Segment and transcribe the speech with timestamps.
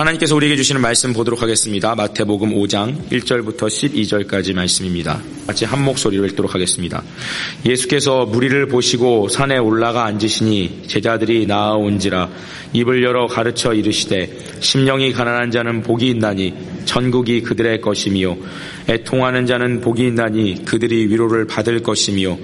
[0.00, 1.94] 하나님께서 우리에게 주시는 말씀 보도록 하겠습니다.
[1.94, 5.20] 마태복음 5장 1절부터 12절까지 말씀입니다.
[5.46, 7.02] 같이 한 목소리로 읽도록 하겠습니다.
[7.66, 12.28] 예수께서 무리를 보시고 산에 올라가 앉으시니 제자들이 나아온지라
[12.72, 16.54] 입을 열어 가르쳐 이르시되 심령이 가난한 자는 복이 있나니
[16.84, 18.36] 천국이 그들의 것이며
[18.88, 22.38] 애통하는 자는 복이 있나니 그들이 위로를 받을 것이며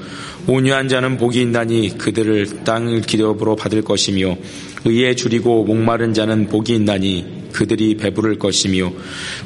[0.47, 4.37] 온유한 자는 복이 있나니 그들을 땅을 기업으로 받을 것이며
[4.85, 8.93] 의에 줄이고 목마른 자는 복이 있나니 그들이 배부를 것이며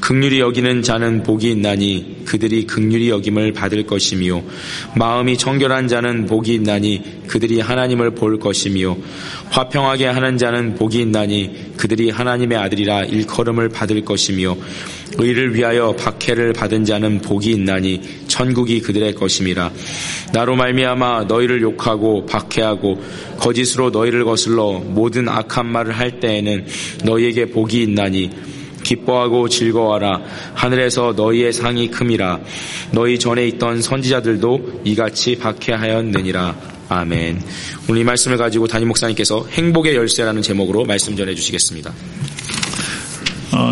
[0.01, 4.43] 극률이 여기는 자는 복이 있나니 그들이 극률이 여김을 받을 것이며
[4.97, 8.96] 마음이 청결한 자는 복이 있나니 그들이 하나님을 볼 것이며
[9.51, 14.57] 화평하게 하는 자는 복이 있나니 그들이 하나님의 아들이라 일컬음을 받을 것이며
[15.19, 19.71] 의를 위하여 박해를 받은 자는 복이 있나니 천국이 그들의 것임이라.
[20.33, 23.02] 나로 말미암아 너희를 욕하고 박해하고
[23.38, 26.66] 거짓으로 너희를 거슬러 모든 악한 말을 할 때에는
[27.05, 28.30] 너희에게 복이 있나니
[28.83, 30.23] 기뻐하고 즐거워하라.
[30.55, 32.41] 하늘에서 너희의 상이 큼이라.
[32.93, 36.73] 너희 전에 있던 선지자들도 이같이 박해하였느니라.
[36.88, 37.41] 아멘.
[37.88, 41.91] 오늘 이 말씀을 가지고 담임 목사님께서 행복의 열쇠라는 제목으로 말씀 전해 주시겠습니다.
[41.91, 42.32] 어,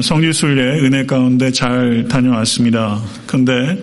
[0.03, 3.01] 성지순례 은혜 가운데 잘 다녀왔습니다.
[3.27, 3.83] 근데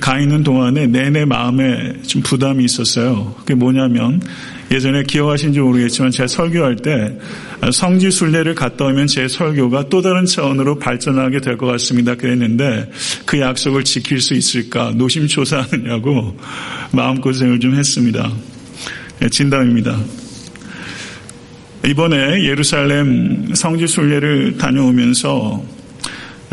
[0.00, 3.34] 가 있는 동안에 내내 마음에 좀 부담이 있었어요.
[3.38, 4.20] 그게 뭐냐면
[4.70, 7.16] 예전에 기억하신지 모르겠지만 제가 설교할 때
[7.72, 12.14] 성지 순례를 갔다 오면 제 설교가 또 다른 차원으로 발전하게 될 것 같습니다.
[12.16, 12.90] 그랬는데
[13.24, 16.36] 그 약속을 지킬 수 있을까 노심초사하느냐고
[16.92, 18.30] 마음고생을 좀 했습니다.
[19.20, 19.98] 네, 진담입니다.
[21.86, 25.62] 이번에 예루살렘 성지 순례를 다녀오면서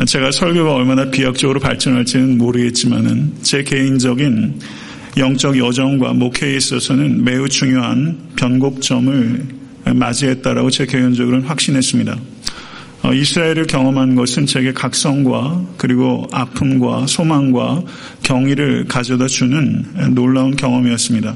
[0.07, 4.59] 제가 설교가 얼마나 비약적으로 발전할지는 모르겠지만은 제 개인적인
[5.17, 9.45] 영적 여정과 목회에 있어서는 매우 중요한 변곡점을
[9.93, 12.17] 맞이했다라고 제 개인적으로는 확신했습니다.
[13.03, 17.83] 어, 이스라엘을 경험한 것은 제게 각성과 그리고 아픔과 소망과
[18.23, 21.35] 경의를 가져다 주는 놀라운 경험이었습니다.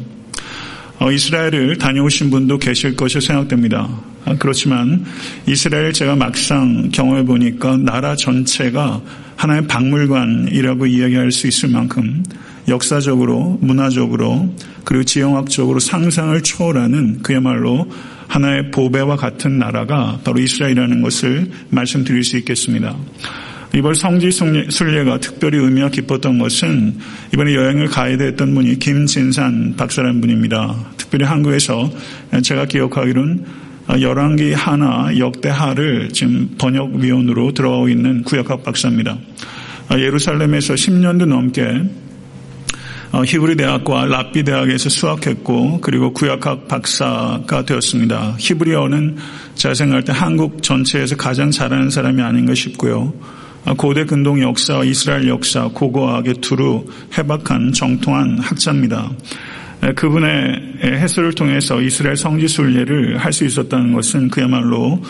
[1.00, 3.90] 어, 이스라엘을 다녀오신 분도 계실 것이 생각됩니다.
[4.26, 5.06] 아, 그렇지만
[5.48, 9.02] 이스라엘 제가 막상 경험해 보니까 나라 전체가
[9.38, 12.24] 하나의 박물관이라고 이야기할 수 있을 만큼
[12.68, 17.90] 역사적으로, 문화적으로, 그리고 지형학적으로 상상을 초월하는 그야말로
[18.28, 22.96] 하나의 보배와 같은 나라가 바로 이스라엘이라는 것을 말씀드릴 수 있겠습니다.
[23.76, 26.96] 이번 성지 순례가 특별히 의미가 깊었던 것은
[27.34, 30.76] 이번에 여행을 가이드 했던 분이 김진산 박사라는 분입니다.
[30.98, 31.92] 특별히 한국에서
[32.42, 33.46] 제가 기억하기로는
[34.02, 39.18] 열왕기 하나 역대하를 지금 번역위원으로 들어가고 있는 구역학 박사입니다.
[39.92, 41.84] 예루살렘에서 10년도 넘게
[43.26, 48.36] 히브리 대학과 라비 대학에서 수학했고 그리고 구역학 박사가 되었습니다.
[48.40, 49.18] 히브리어는
[49.56, 53.14] 제가 생각할 때 한국 전체에서 가장 잘하는 사람이 아닌가 싶고요.
[53.78, 56.86] 고대 근동 역사, 이스라엘 역사, 고고학에 두루
[57.18, 59.12] 해박한 정통한 학자입니다.
[59.96, 65.02] 그분의 해설을 통해서 이스라엘 성지 순례를 할 수 있었다는 것은 그야말로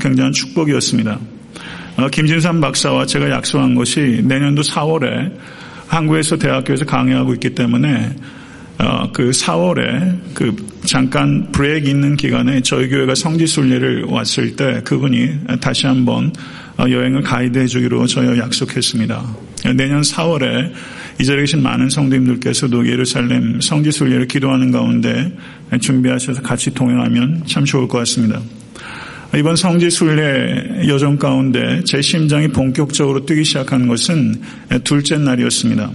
[0.00, 1.18] 굉장한 축복이었습니다.
[2.12, 5.32] 김진삼 박사와 제가 약속한 것이 내년도 4월에
[5.88, 8.14] 한국에서 대학교에서 강의하고 있기 때문에
[9.12, 10.54] 그 4월에 그
[10.84, 17.22] 잠깐 브레이크 있는 기간에 저희 교회가 성지 순례를 왔을 때 그분이 다시 한번 어, 여행을
[17.22, 19.36] 가이드해 주기로 저희가 약속했습니다.
[19.76, 20.72] 내년 4월에
[21.20, 25.36] 이 자리에 계신 많은 성도님들께서도 예루살렘 성지 순례를 기도하는 가운데
[25.80, 28.40] 준비하셔서 같이 동행하면 참 좋을 것 같습니다.
[29.36, 34.40] 이번 성지 순례 여정 가운데 제 심장이 본격적으로 뛰기 시작한 것은
[34.84, 35.90] 둘째 날이었습니다.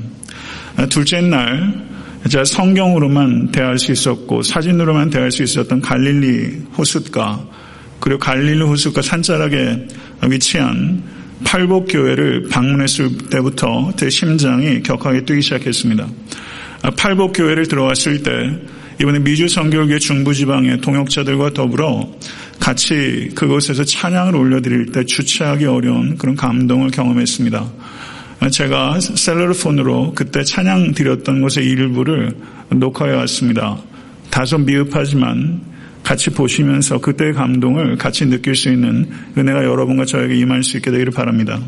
[0.90, 1.84] 둘째 날
[2.30, 7.44] 제가 성경으로만 대할 수 있었고 사진으로만 대할 수 있었던 갈릴리 호숫가
[8.00, 9.88] 그리고 갈릴리 호숫가 산자락에
[10.30, 11.04] 위치한
[11.44, 16.08] 팔복교회를 방문했을 때부터 제 심장이 격하게 뛰기 시작했습니다.
[16.98, 18.32] 팔복교회를 들어왔을 때
[19.02, 22.10] 이번에 미주 성교계 중부지방의 동역자들과 더불어
[22.60, 27.72] 같이 그곳에서 찬양을 올려드릴 때 주체하기 어려운 그런 감동을 경험했습니다.
[28.52, 32.36] 제가 셀러폰으로 그때 찬양 드렸던 것의 일부를
[32.70, 33.78] 녹화해 왔습니다.
[34.30, 35.73] 다소 미흡하지만
[36.04, 41.12] 같이 보시면서 그때의 감동을 같이 느낄 수 있는 은혜가 여러분과 저에게 임할 수 있게 되기를
[41.14, 41.60] 바랍니다.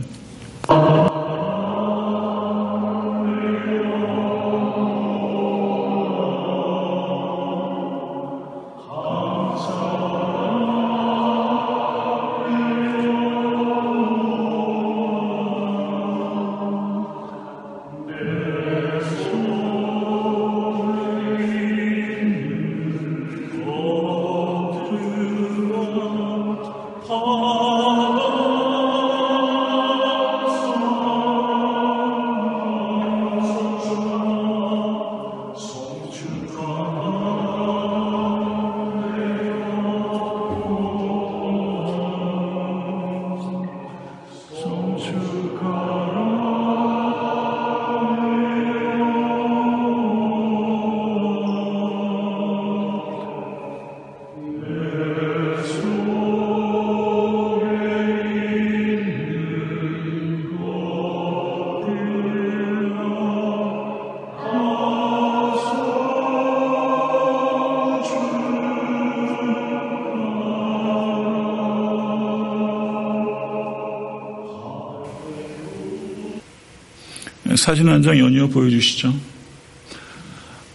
[77.55, 79.13] 사진 한 장 연이어 보여주시죠.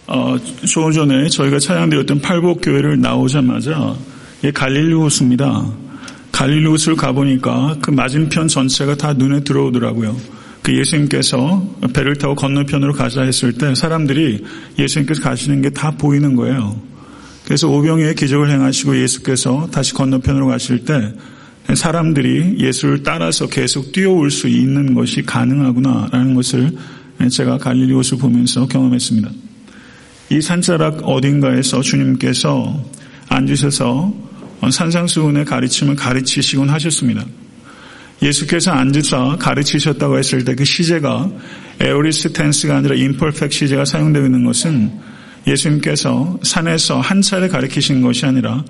[0.07, 0.35] 어,
[0.65, 3.95] 조금 전에 저희가 찬양드렸던 팔복교회를 나오자마자
[4.43, 5.65] 예, 갈릴리 호수입니다.
[6.31, 10.17] 갈릴리 호수를 가보니까 그 맞은편 전체가 다 눈에 들어오더라고요.
[10.63, 14.43] 그 예수님께서 배를 타고 건너편으로 가자 했을 때 사람들이
[14.77, 16.79] 예수님께서 가시는 게 다 보이는 거예요.
[17.45, 21.13] 그래서 오병이의 기적을 행하시고 예수께서 다시 건너편으로 가실 때
[21.75, 26.71] 사람들이 예수를 따라서 계속 뛰어올 수 있는 것이 가능하구나라는 것을
[27.29, 29.29] 제가 갈릴리 옷을 보면서 경험했습니다.
[30.31, 32.83] 이 산자락 어딘가에서 주님께서
[33.29, 34.13] 앉으셔서
[34.69, 37.25] 산상수훈의 가르침을 가르치시곤 하셨습니다.
[38.21, 41.29] 예수께서 앉으사 가르치셨다고 했을 때 그 시제가
[41.79, 44.91] 에오리스 텐스가 아니라 임퍼펙 시제가 사용되고 있는 것은
[45.47, 48.63] 예수님께서 산에서 한 차례 가르치신 것이 아니라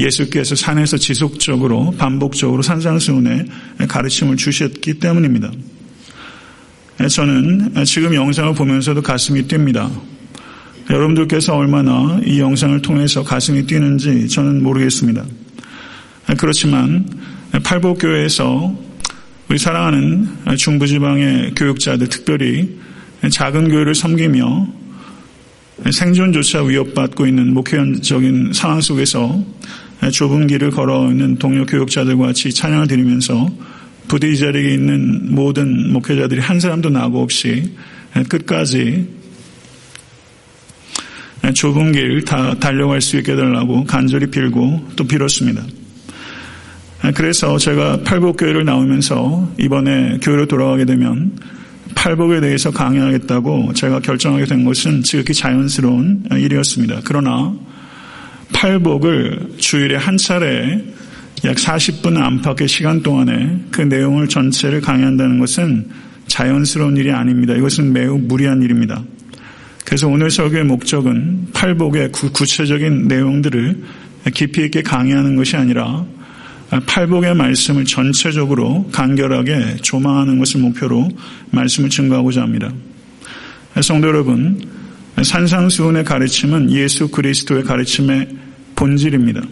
[0.00, 3.46] 예수께서 산에서 지속적으로 반복적으로 산상수훈의
[3.88, 5.50] 가르침을 주셨기 때문입니다.
[7.08, 9.90] 저는 지금 영상을 보면서도 가슴이 뜁니다.
[10.90, 15.24] 여러분들께서 얼마나 이 영상을 통해서 가슴이 뛰는지 저는 모르겠습니다.
[16.38, 17.08] 그렇지만
[17.64, 18.90] 팔복교회에서
[19.48, 22.78] 우리 사랑하는 중부지방의 교육자들 특별히
[23.30, 24.68] 작은 교회를 섬기며
[25.92, 29.42] 생존조차 위협받고 있는 목회적인 상황 속에서
[30.12, 33.48] 좁은 길을 걸어있는 동료 교육자들과 같이 찬양을 드리면서
[34.08, 37.74] 부디 이 자리에 있는 모든 목회자들이 한 사람도 나고 없이
[38.28, 39.06] 끝까지
[41.54, 45.62] 좁은 길 다 달려갈 수 있게 해달라고 간절히 빌고 또 빌었습니다.
[47.14, 51.32] 그래서 제가 팔복교회를 나오면서 이번에 교회로 돌아가게 되면
[51.94, 57.00] 팔복에 대해서 강의하겠다고 제가 결정하게 된 것은 지극히 자연스러운 일이었습니다.
[57.04, 57.54] 그러나
[58.52, 60.84] 팔복을 주일에 한 차례
[61.44, 65.88] 약 40분 안팎의 시간 동안에 그 내용을 전체를 강의한다는 것은
[66.26, 67.54] 자연스러운 일이 아닙니다.
[67.54, 69.02] 이것은 매우 무리한 일입니다.
[69.84, 73.82] 그래서 오늘 설교의 목적은 팔복의 구체적인 내용들을
[74.34, 76.04] 깊이 있게 강의하는 것이 아니라
[76.86, 81.08] 팔복의 말씀을 전체적으로 간결하게 조망하는 것을 목표로
[81.50, 82.70] 말씀을 증거하고자 합니다.
[83.82, 84.60] 성도 여러분,
[85.24, 88.28] 산상수훈의 가르침은 예수 그리스도의 가르침의
[88.76, 89.42] 본질입니다.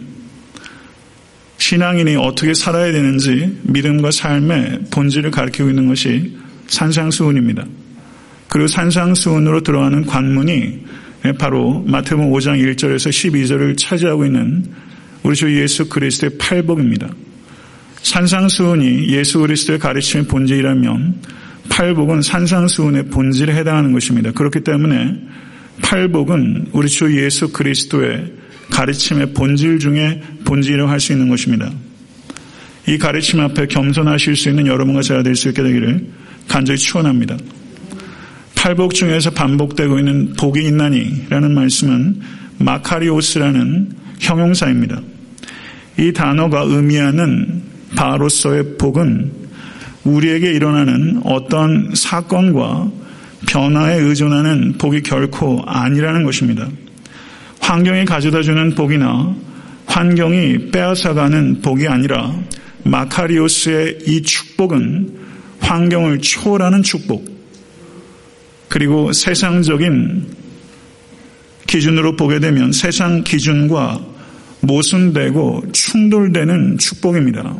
[1.57, 6.37] 신앙인이 어떻게 살아야 되는지 믿음과 삶의 본질을 가르치고 있는 것이
[6.67, 7.65] 산상수훈입니다.
[8.47, 10.85] 그리고 산상수훈으로 들어가는 관문이
[11.37, 14.65] 바로 마태복음 5장 1절에서 12절을 차지하고 있는
[15.23, 17.09] 우리 주 예수 그리스도의 팔복입니다.
[18.01, 21.21] 산상수훈이 예수 그리스도의 가르침의 본질이라면
[21.69, 24.31] 팔복은 산상수훈의 본질에 해당하는 것입니다.
[24.31, 25.19] 그렇기 때문에
[25.81, 28.33] 팔복은 우리 주 예수 그리스도의
[28.69, 31.69] 가르침의 본질 중에 본질이라고 할 수 있는 것입니다.
[32.87, 36.07] 이 가르침 앞에 겸손하실 수 있는 여러분과 제가 될 수 있게 되기를
[36.47, 37.37] 간절히 축원합니다.
[38.55, 42.19] 팔복 중에서 반복되고 있는 복이 있나니라는 말씀은
[42.57, 45.01] 마카리오스라는 형용사입니다.
[45.97, 47.61] 이 단어가 의미하는
[47.95, 49.31] 바로서의 복은
[50.03, 52.91] 우리에게 일어나는 어떤 사건과
[53.49, 56.67] 변화에 의존하는 복이 결코 아니라는 것입니다.
[57.59, 59.35] 환경이 가져다주는 복이나
[59.87, 62.31] 환경이 빼앗아가는 복이 아니라
[62.83, 65.17] 마카리오스의 이 축복은
[65.61, 67.25] 환경을 초월하는 축복,
[68.67, 70.27] 그리고 세상적인
[71.65, 73.99] 기준으로 보게 되면 세상 기준과
[74.61, 77.55] 모순되고 충돌되는 축복입니다.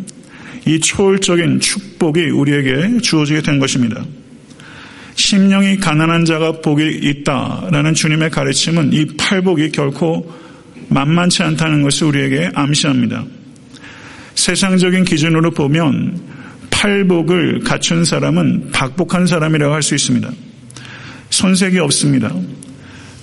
[0.67, 4.03] 이 초월적인 축복이 우리에게 주어지게 된 것입니다.
[5.20, 10.34] 심령이 가난한 자가 복이 있다라는 주님의 가르침은 이 팔복이 결코
[10.88, 13.26] 만만치 않다는 것을 우리에게 암시합니다.
[14.36, 16.22] 세상적인 기준으로 보면
[16.72, 20.32] 팔복을 갖춘 사람은 박복한 사람이라고 할 수 있습니다.
[21.32, 22.34] 손색이 없습니다.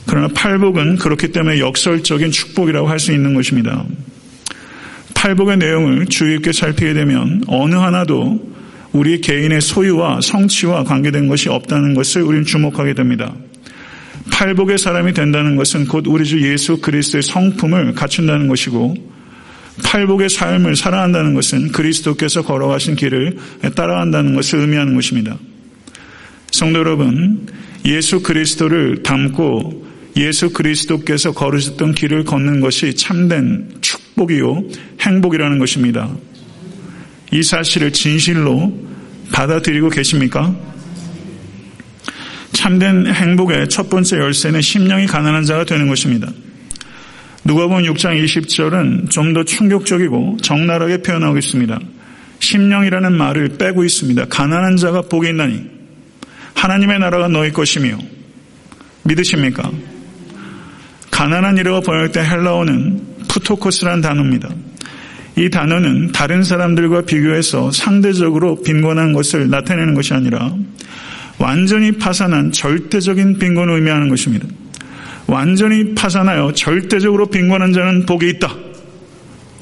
[0.06, 3.84] 그러나 팔복은 그렇기 때문에 역설적인 축복이라고 할 수 있는 것입니다.
[5.14, 8.55] 팔복의 내용을 주의 깊게 살피게 되면 어느 하나도
[8.96, 13.34] 우리 개인의 소유와 성취와 관계된 것이 없다는 것을 우리는 주목하게 됩니다.
[14.32, 18.94] 팔복의 사람이 된다는 것은 곧 우리 주 예수 그리스도의 성품을 갖춘다는 것이고
[19.84, 23.36] 팔복의 삶을 살아간다는 것은 그리스도께서 걸어가신 길을
[23.74, 25.38] 따라간다는 것을 의미하는 것입니다.
[26.52, 27.46] 성도 여러분,
[27.84, 29.86] 예수 그리스도를 담고
[30.16, 34.64] 예수 그리스도께서 걸으셨던 길을 걷는 것이 참된 축복이요
[35.00, 36.10] 행복이라는 것입니다.
[37.32, 38.72] 이 사실을 진실로
[39.32, 40.54] 받아들이고 계십니까?
[42.52, 46.28] 참된 행복의 첫 번째 열쇠는 심령이 가난한 자가 되는 것입니다.
[47.44, 51.78] 누가복음 6장 20절은 좀 더 충격적이고 적나라하게 표현하고 있습니다.
[52.40, 54.26] 심령이라는 말을 빼고 있습니다.
[54.26, 55.62] 가난한 자가 복이 있나니
[56.54, 57.98] 하나님의 나라가 너희 것이며
[59.04, 59.70] 믿으십니까?
[61.10, 64.48] 가난한 이라고 번역할 때 헬라어는 푸토코스란 단어입니다.
[65.36, 70.54] 이 단어는 다른 사람들과 비교해서 상대적으로 빈곤한 것을 나타내는 것이 아니라
[71.38, 74.46] 완전히 파산한 절대적인 빈곤을 의미하는 것입니다.
[75.26, 78.54] 완전히 파산하여 절대적으로 빈곤한 자는 복이 있다.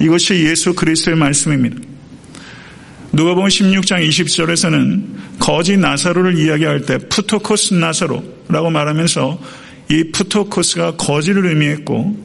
[0.01, 1.77] 이것이 예수 그리스도의 말씀입니다.
[3.13, 9.41] 누가복음 16장 20절에서는 거지 나사로를 이야기할 때 푸토코스 나사로라고 말하면서
[9.91, 12.17] 이 푸토코스가 거지를 의미했고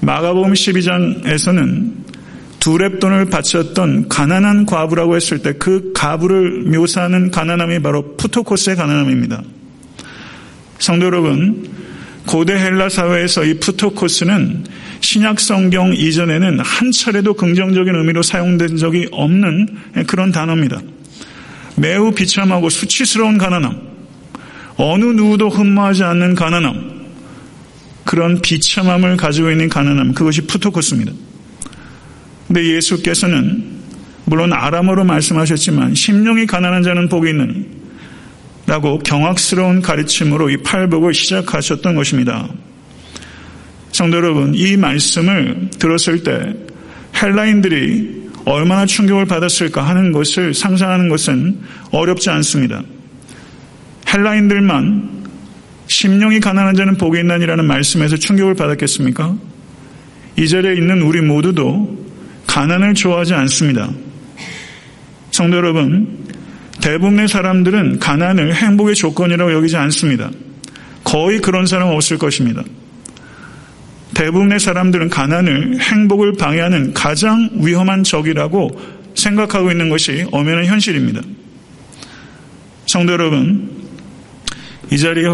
[0.00, 2.05] 마가복음 12장에서는
[2.66, 9.40] 두 랩돈을 바쳤던 가난한 과부라고 했을 때 그 과부를 묘사하는 가난함이 바로 푸토코스의 가난함입니다.
[10.80, 11.70] 성도 여러분,
[12.26, 14.64] 고대 헬라 사회에서 이 푸토코스는
[14.98, 19.68] 신약 성경 이전에는 한 차례도 긍정적인 의미로 사용된 적이 없는
[20.08, 20.82] 그런 단어입니다.
[21.76, 23.80] 매우 비참하고 수치스러운 가난함,
[24.78, 27.06] 어느 누구도 흠모하지 않는 가난함,
[28.02, 31.12] 그런 비참함을 가지고 있는 가난함, 그것이 푸토코스입니다.
[32.46, 33.76] 근데 예수께서는
[34.24, 37.66] 물론 아람어로 말씀하셨지만 심령이 가난한 자는 복이 있느니
[38.66, 42.48] 라고 경악스러운 가르침으로 이 팔복을 시작하셨던 것입니다.
[43.92, 46.54] 성도 여러분, 이 말씀을 들었을 때
[47.22, 51.60] 헬라인들이 얼마나 충격을 받았을까 하는 것을 상상하는 것은
[51.92, 52.82] 어렵지 않습니다.
[54.12, 55.24] 헬라인들만
[55.86, 59.36] 심령이 가난한 자는 복이 있나니라는 말씀에서 충격을 받았겠습니까?
[60.36, 62.05] 이 자리에 있는 우리 모두도
[62.56, 63.90] 가난을 좋아하지 않습니다.
[65.30, 66.26] 성도 여러분,
[66.80, 70.30] 대부분의 사람들은 가난을 행복의 조건이라고 여기지 않습니다.
[71.04, 72.64] 거의 그런 사람 없을 것입니다.
[74.14, 78.70] 대부분의 사람들은 가난을 행복을 방해하는 가장 위험한 적이라고
[79.14, 81.20] 생각하고 있는 것이 엄연한 현실입니다.
[82.86, 83.70] 성도 여러분,
[84.90, 85.26] 이 자리에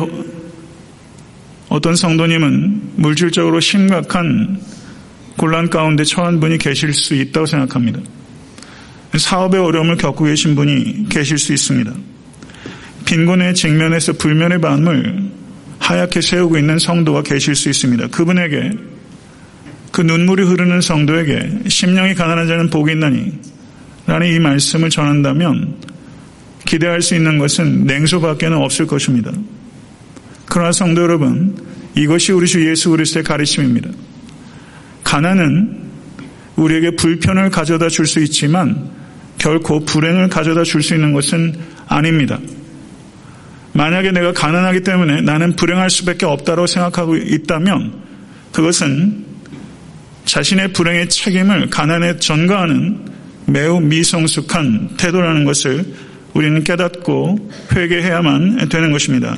[1.68, 4.60] 어떤 성도님은 물질적으로 심각한
[5.36, 8.00] 곤란 가운데 처한 분이 계실 수 있다고 생각합니다.
[9.16, 11.92] 사업의 어려움을 겪고 계신 분이 계실 수 있습니다.
[13.04, 15.30] 빈곤의 직면에서 불면의 밤을
[15.78, 18.08] 하얗게 세우고 있는 성도가 계실 수 있습니다.
[18.08, 18.70] 그분에게
[19.90, 23.32] 그 눈물이 흐르는 성도에게 심령이 가난한 자는 복이 있나니
[24.06, 25.76] 라는 이 말씀을 전한다면
[26.64, 29.30] 기대할 수 있는 것은 냉소밖에는 없을 것입니다.
[30.46, 31.56] 그러나 성도 여러분,
[31.94, 33.90] 이것이 우리 주 예수 그리스도의 가르침입니다.
[35.12, 35.76] 가난은
[36.56, 38.90] 우리에게 불편을 가져다 줄 수 있지만
[39.36, 41.54] 결코 불행을 가져다 줄 수 있는 것은
[41.86, 42.38] 아닙니다.
[43.74, 47.92] 만약에 내가 가난하기 때문에 나는 불행할 수밖에 없다고 생각하고 있다면
[48.52, 49.26] 그것은
[50.24, 53.00] 자신의 불행의 책임을 가난에 전가하는
[53.44, 55.84] 매우 미성숙한 태도라는 것을
[56.32, 59.36] 우리는 깨닫고 회개해야만 되는 것입니다.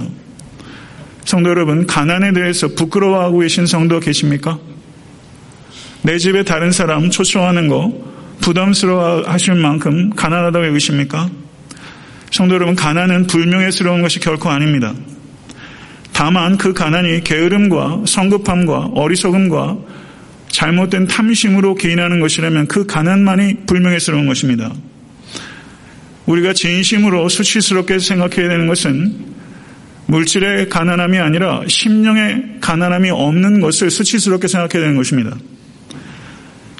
[1.24, 4.60] 성도 여러분, 가난에 대해서 부끄러워하고 계신 성도 계십니까?
[6.04, 7.90] 내 집에 다른 사람 초청하는 거
[8.42, 11.30] 부담스러워 하실 만큼 가난하다고 여기십니까?
[12.30, 14.92] 성도 여러분, 가난은 불명예스러운 것이 결코 아닙니다.
[16.12, 19.78] 다만 그 가난이 게으름과 성급함과 어리석음과
[20.48, 24.74] 잘못된 탐심으로 기인하는 것이라면 그 가난만이 불명예스러운 것입니다.
[26.26, 29.24] 우리가 진심으로 수치스럽게 생각해야 되는 것은
[30.08, 35.34] 물질의 가난함이 아니라 심령의 가난함이 없는 것을 수치스럽게 생각해야 되는 것입니다.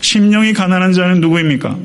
[0.05, 1.79] 심령이 가난한 자는 누구입니까?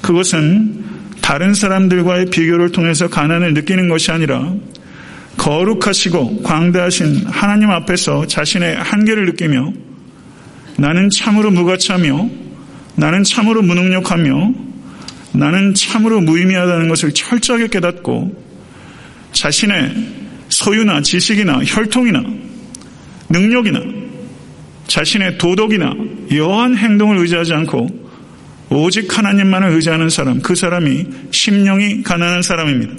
[0.00, 0.84] 그것은
[1.20, 4.54] 다른 사람들과의 비교를 통해서 가난을 느끼는 것이 아니라
[5.36, 9.72] 거룩하시고 광대하신 하나님 앞에서 자신의 한계를 느끼며
[10.78, 12.30] 나는 참으로 무가차며
[12.96, 14.54] 나는 참으로 무능력하며
[15.32, 18.44] 나는 참으로 무의미하다는 것을 철저하게 깨닫고
[19.32, 19.94] 자신의
[20.48, 22.24] 소유나 지식이나 혈통이나
[23.28, 24.03] 능력이나
[24.86, 25.94] 자신의 도덕이나
[26.34, 28.04] 여한 행동을 의지하지 않고
[28.70, 32.94] 오직 하나님만을 의지하는 사람, 그 사람이 심령이 가난한 사람입니다.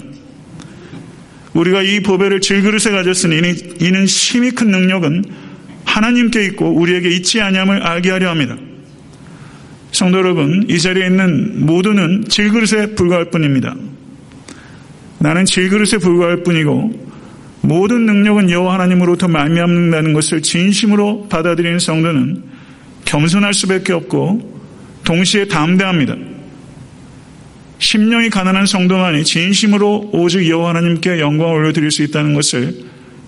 [1.54, 3.36] 우리가 이 보배를 질그릇에 가졌으니
[3.80, 5.24] 이는 심히 큰 능력은
[5.84, 8.56] 하나님께 있고 우리에게 있지 아니함을 알게 하려 합니다.
[9.92, 13.74] 성도 여러분, 이 자리에 있는 모두는 질그릇에 불과할 뿐입니다.
[15.18, 17.06] 나는 질그릇에 불과할 뿐이고
[17.66, 22.44] 모든 능력은 여호와 하나님으로부터 말미암는다는 것을 진심으로 받아들이는 성도는
[23.04, 24.56] 겸손할 수밖에 없고
[25.04, 26.14] 동시에 담대합니다.
[27.78, 32.74] 심령이 가난한 성도만이 진심으로 오직 여호와 하나님께 영광을 올려드릴 수 있다는 것을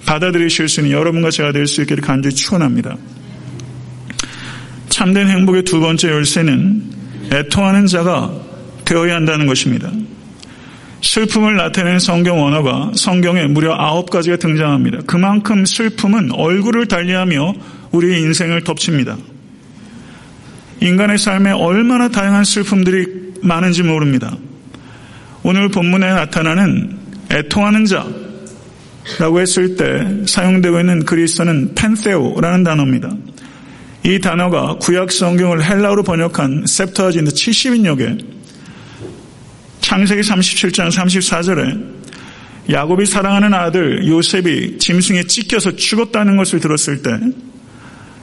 [0.07, 2.97] 받아들이실 수 있는 여러분과 제가 될 수 있기를 간절히 축원합니다.
[4.89, 6.83] 참된 행복의 두 번째 열쇠는
[7.33, 8.33] 애통하는 자가
[8.85, 9.91] 되어야 한다는 것입니다.
[11.01, 14.99] 슬픔을 나타내는 성경 언어가 성경에 무려 아홉 가지가 등장합니다.
[15.07, 17.55] 그만큼 슬픔은 얼굴을 달리하며
[17.93, 19.17] 우리의 인생을 덮칩니다.
[20.81, 24.37] 인간의 삶에 얼마나 다양한 슬픔들이 많은지 모릅니다.
[25.43, 26.99] 오늘 본문에 나타나는
[27.31, 33.11] 애통하는 자라고 했을 때 사용되고 있는 그리스어는 펜세오라는 단어입니다.
[34.05, 38.38] 이 단어가 구약 성경을 헬라어로 번역한 셉터아진드 70인역에
[39.89, 47.19] 창세기 37장 34절에 야곱이 사랑하는 아들 요셉이 짐승에 찢겨서 죽었다는 것을 들었을 때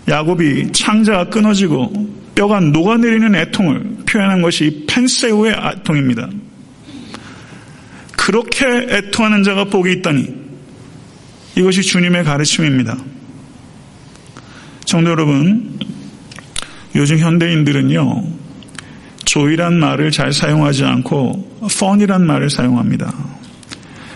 [0.08, 1.92] 야곱이 창자가 끊어지고
[2.36, 6.30] 뼈가 녹아내리는 애통을 표현한 것이 펜세우의 애통입니다.
[8.12, 10.28] 그렇게 애통하는 자가 복이 있다니
[11.56, 12.96] 이것이 주님의 가르침입니다.
[14.86, 15.80] 성도 여러분,
[16.94, 18.45] 요즘 현대인들은요,
[19.26, 23.14] 조이란 말을 잘 사용하지 않고 펀이란 말을 사용합니다.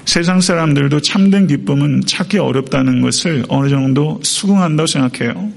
[0.05, 5.51] 세상 사람들도 참된 기쁨은 찾기 어렵다는 것을 어느 정도 수긍한다고 생각해요.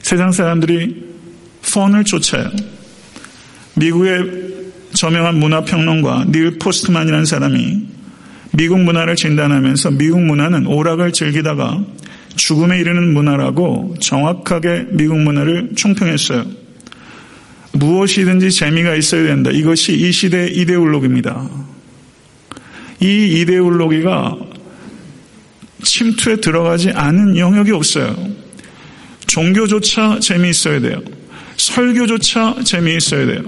[0.00, 1.04] 세상 사람들이
[1.72, 2.50] 펀을 쫓아요.
[3.74, 4.44] 미국의
[4.94, 7.86] 저명한 문화평론가 닐 포스트만이라는 사람이
[8.52, 11.84] 미국 문화를 진단하면서 미국 문화는 오락을 즐기다가
[12.36, 16.63] 죽음에 이르는 문화라고 정확하게 미국 문화를 총평했어요.
[17.74, 19.50] 무엇이든지 재미가 있어야 된다.
[19.50, 21.48] 이것이 이 시대의 이데올로기입니다.
[23.00, 24.36] 이 이데올로기가
[25.82, 28.16] 침투에 들어가지 않은 영역이 없어요.
[29.26, 31.02] 종교조차 재미있어야 돼요.
[31.56, 33.42] 설교조차 재미있어야 돼요.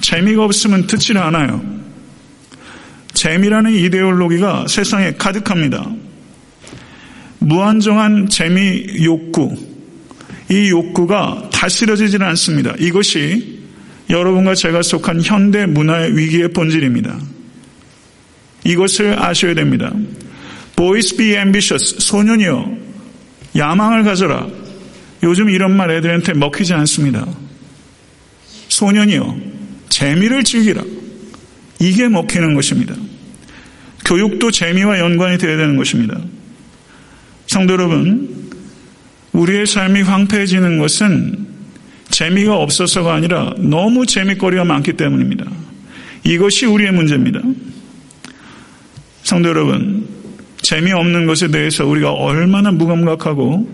[0.00, 1.62] 재미가 없으면 듣질 않아요.
[3.14, 5.90] 재미라는 이데올로기가 세상에 가득합니다.
[7.38, 9.56] 무한정한 재미 욕구,
[10.50, 12.74] 이 욕구가 다스려지지는 않습니다.
[12.78, 13.60] 이것이
[14.10, 17.18] 여러분과 제가 속한 현대 문화의 위기의 본질입니다.
[18.64, 19.92] 이것을 아셔야 됩니다.
[20.76, 21.96] Boys be ambitious.
[21.98, 22.76] 소년이여.
[23.56, 24.46] 야망을 가져라.
[25.22, 27.26] 요즘 이런 말 애들한테 먹히지 않습니다.
[28.68, 29.36] 소년이여.
[29.88, 30.82] 재미를 즐기라.
[31.80, 32.94] 이게 먹히는 것입니다.
[34.04, 36.20] 교육도 재미와 연관이 되어야 되는 것입니다.
[37.46, 38.43] 성도 여러분,
[39.34, 41.46] 우리의 삶이 황폐해지는 것은
[42.10, 45.44] 재미가 없어서가 아니라 너무 재미거리가 많기 때문입니다.
[46.22, 47.40] 이것이 우리의 문제입니다.
[49.24, 50.06] 성도 여러분,
[50.62, 53.68] 재미없는 것에 대해서 우리가 얼마나 무감각하고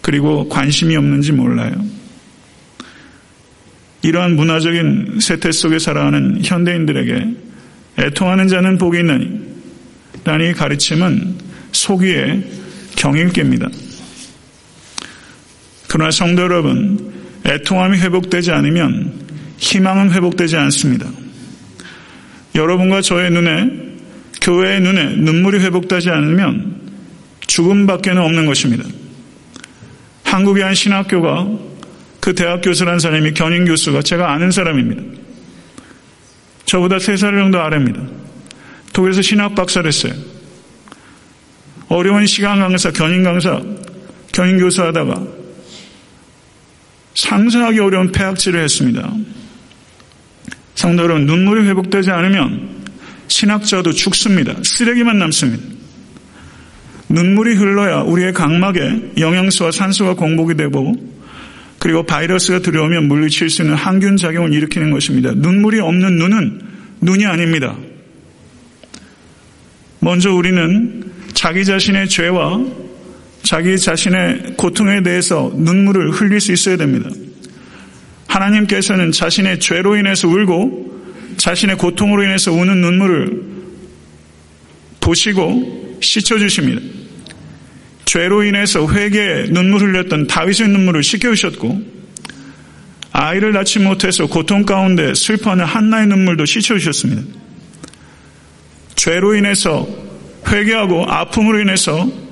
[0.00, 1.72] 그리고 관심이 없는지 몰라요.
[4.02, 7.26] 이러한 문화적인 세태 속에 살아가는 현대인들에게
[7.98, 9.40] 애통하는 자는 복이 있나니
[10.22, 11.34] 라는 가르침은
[11.72, 12.44] 속위의
[12.96, 13.68] 경일계입니다.
[15.88, 17.12] 그러나 성도 여러분,
[17.44, 19.26] 애통함이 회복되지 않으면
[19.58, 21.06] 희망은 회복되지 않습니다.
[22.54, 23.70] 여러분과 저의 눈에,
[24.40, 26.80] 교회의 눈에 눈물이 회복되지 않으면
[27.46, 28.84] 죽음밖에는 없는 것입니다.
[30.24, 31.46] 한국의 한 신학교가
[32.20, 35.02] 그 대학 교수라는 사람이 견인 교수가 제가 아는 사람입니다.
[36.64, 38.00] 저보다 세 살 정도 아래입니다.
[38.92, 40.12] 독일에서 신학 박사를 했어요.
[41.88, 43.60] 어려운 시간 강사, 견인 강사,
[44.32, 45.35] 견인 교수 하다가
[47.16, 49.12] 상상하기 어려운 폐악질을 했습니다.
[51.02, 52.84] 여러분, 눈물이 회복되지 않으면
[53.28, 54.54] 신학자도 죽습니다.
[54.62, 55.64] 쓰레기만 남습니다.
[57.08, 60.94] 눈물이 흘러야 우리의 각막에 영양소와 산소가 공복이 되고
[61.78, 65.32] 그리고 바이러스가 들어오면 물리칠 수 있는 항균 작용을 일으키는 것입니다.
[65.34, 66.60] 눈물이 없는 눈은
[67.00, 67.76] 눈이 아닙니다.
[70.00, 72.60] 먼저 우리는 자기 자신의 죄와
[73.46, 77.08] 자기 자신의 고통에 대해서 눈물을 흘릴 수 있어야 됩니다.
[78.26, 83.42] 하나님께서는 자신의 죄로 인해서 울고 자신의 고통으로 인해서 우는 눈물을
[84.98, 86.82] 보시고 씻어주십니다.
[88.04, 91.80] 죄로 인해서 회개에 눈물 흘렸던 다윗의 눈물을 씻겨주셨고
[93.12, 97.22] 아이를 낳지 못해서 고통 가운데 슬퍼하는 한나의 눈물도 씻어주셨습니다.
[98.96, 99.86] 죄로 인해서
[100.48, 102.25] 회개하고 아픔으로 인해서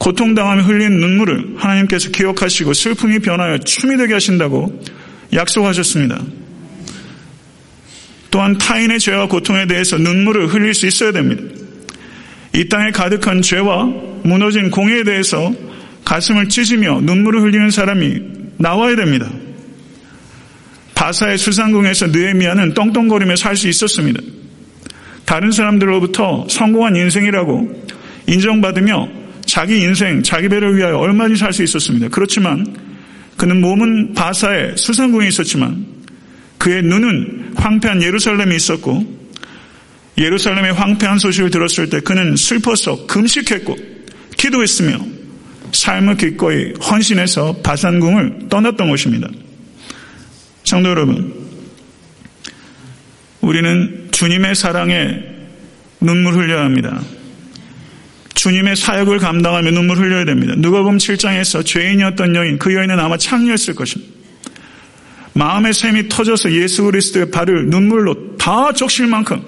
[0.00, 4.82] 고통당하며 흘린 눈물을 하나님께서 기억하시고 슬픔이 변하여 춤이 되게 하신다고
[5.32, 6.18] 약속하셨습니다.
[8.30, 11.42] 또한 타인의 죄와 고통에 대해서 눈물을 흘릴 수 있어야 됩니다.
[12.54, 13.84] 이 땅에 가득한 죄와
[14.22, 15.52] 무너진 공예에 대해서
[16.04, 18.20] 가슴을 찢으며 눈물을 흘리는 사람이
[18.56, 19.28] 나와야 됩니다.
[20.94, 24.20] 바사의 수상궁에서 느에미아는 떵떵거리며 살 수 있었습니다.
[25.26, 27.86] 다른 사람들로부터 성공한 인생이라고
[28.26, 29.19] 인정받으며
[29.50, 32.06] 자기 인생, 자기 배를 위하여 얼마든지 살 수 있었습니다.
[32.08, 32.64] 그렇지만
[33.36, 35.86] 그는 몸은 바사에 수상궁에 있었지만
[36.56, 39.20] 그의 눈은 황폐한 예루살렘에 있었고
[40.18, 43.76] 예루살렘의 황폐한 소식을 들었을 때 그는 슬퍼서 금식했고
[44.36, 45.04] 기도했으며
[45.72, 49.28] 삶을 기꺼이 헌신해서 바산궁을 떠났던 것입니다.
[50.62, 51.34] 성도 여러분,
[53.40, 55.24] 우리는 주님의 사랑에
[56.00, 57.00] 눈물 흘려야 합니다.
[58.40, 60.54] 주님의 사역을 감당하며 눈물 흘려야 됩니다.
[60.56, 64.14] 누가복음 7장에서 죄인이었던 여인, 그 여인은 아마 창녀였을 것입니다.
[65.34, 69.42] 마음의 샘이 터져서 예수 그리스도의 발을 눈물로 다 적실 만큼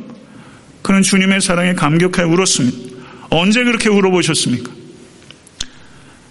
[0.82, 2.78] 그는 주님의 사랑에 감격하여 울었습니다.
[3.30, 4.70] 언제 그렇게 울어보셨습니까?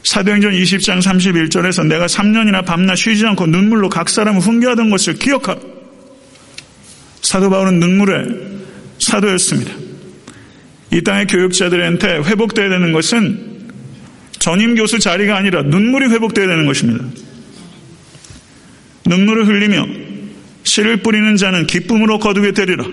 [0.03, 5.59] 사도행전 20장 31절에서 내가 3년이나 밤낮 쉬지 않고 눈물로 각 사람을 훈계하던 것을 기억하라.
[7.23, 8.25] 사도 바울은 눈물의
[8.99, 9.90] 사도였습니다.
[10.91, 13.69] 이 땅의 교육자들한테 회복되어야 되는 것은
[14.39, 17.05] 전임 교수 자리가 아니라 눈물이 회복되어야 되는 것입니다.
[19.05, 19.87] 눈물을 흘리며
[20.63, 22.85] 씨를 뿌리는 자는 기쁨으로 거두게 되리라.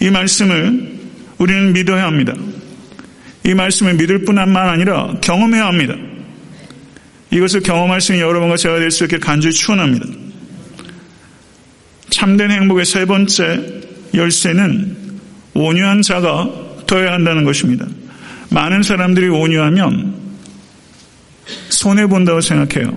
[0.00, 0.94] 이 말씀을
[1.38, 2.34] 우리는 믿어야 합니다.
[3.44, 5.94] 이 말씀을 믿을 뿐만 아니라 경험해야 합니다.
[7.30, 10.06] 이것을 경험할 수 있는 여러분과 제가 될 수 있게 간절히 추원합니다.
[12.10, 13.82] 참된 행복의 세 번째
[14.14, 15.03] 열쇠는
[15.54, 16.50] 온유한 자가
[16.86, 17.86] 되어야 한다는 것입니다.
[18.50, 20.14] 많은 사람들이 온유하면
[21.70, 22.96] 손해본다고 생각해요.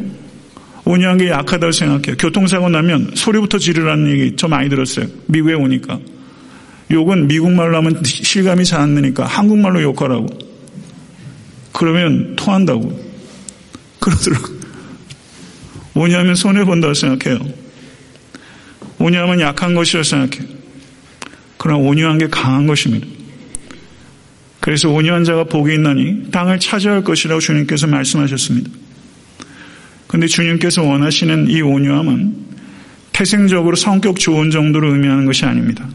[0.85, 2.15] 온유한 게 약하다고 생각해요.
[2.17, 5.05] 교통사고 나면 소리부터 지르라는 얘기 좀 많이 들었어요.
[5.27, 5.99] 미국에 오니까.
[6.89, 10.27] 욕은 미국말로 하면 실감이 잘 안 나니까 한국말로 욕하라고.
[11.73, 13.07] 그러면 통한다고.
[13.99, 14.57] 그러더라고요.
[15.95, 17.39] 온유하면 손해본다고 생각해요.
[18.99, 20.56] 온유하면 약한 것이라고 생각해요.
[21.57, 23.07] 그러나 온유한 게 강한 것입니다.
[24.59, 28.69] 그래서 온유한 자가 복이 있나니 땅을 차지할 것이라고 주님께서 말씀하셨습니다.
[30.07, 32.47] 그런데 주님께서 원하시는 이 온유함은
[33.13, 35.87] 태생적으로 성격 좋은 정도로 의미하는 것이 아닙니다.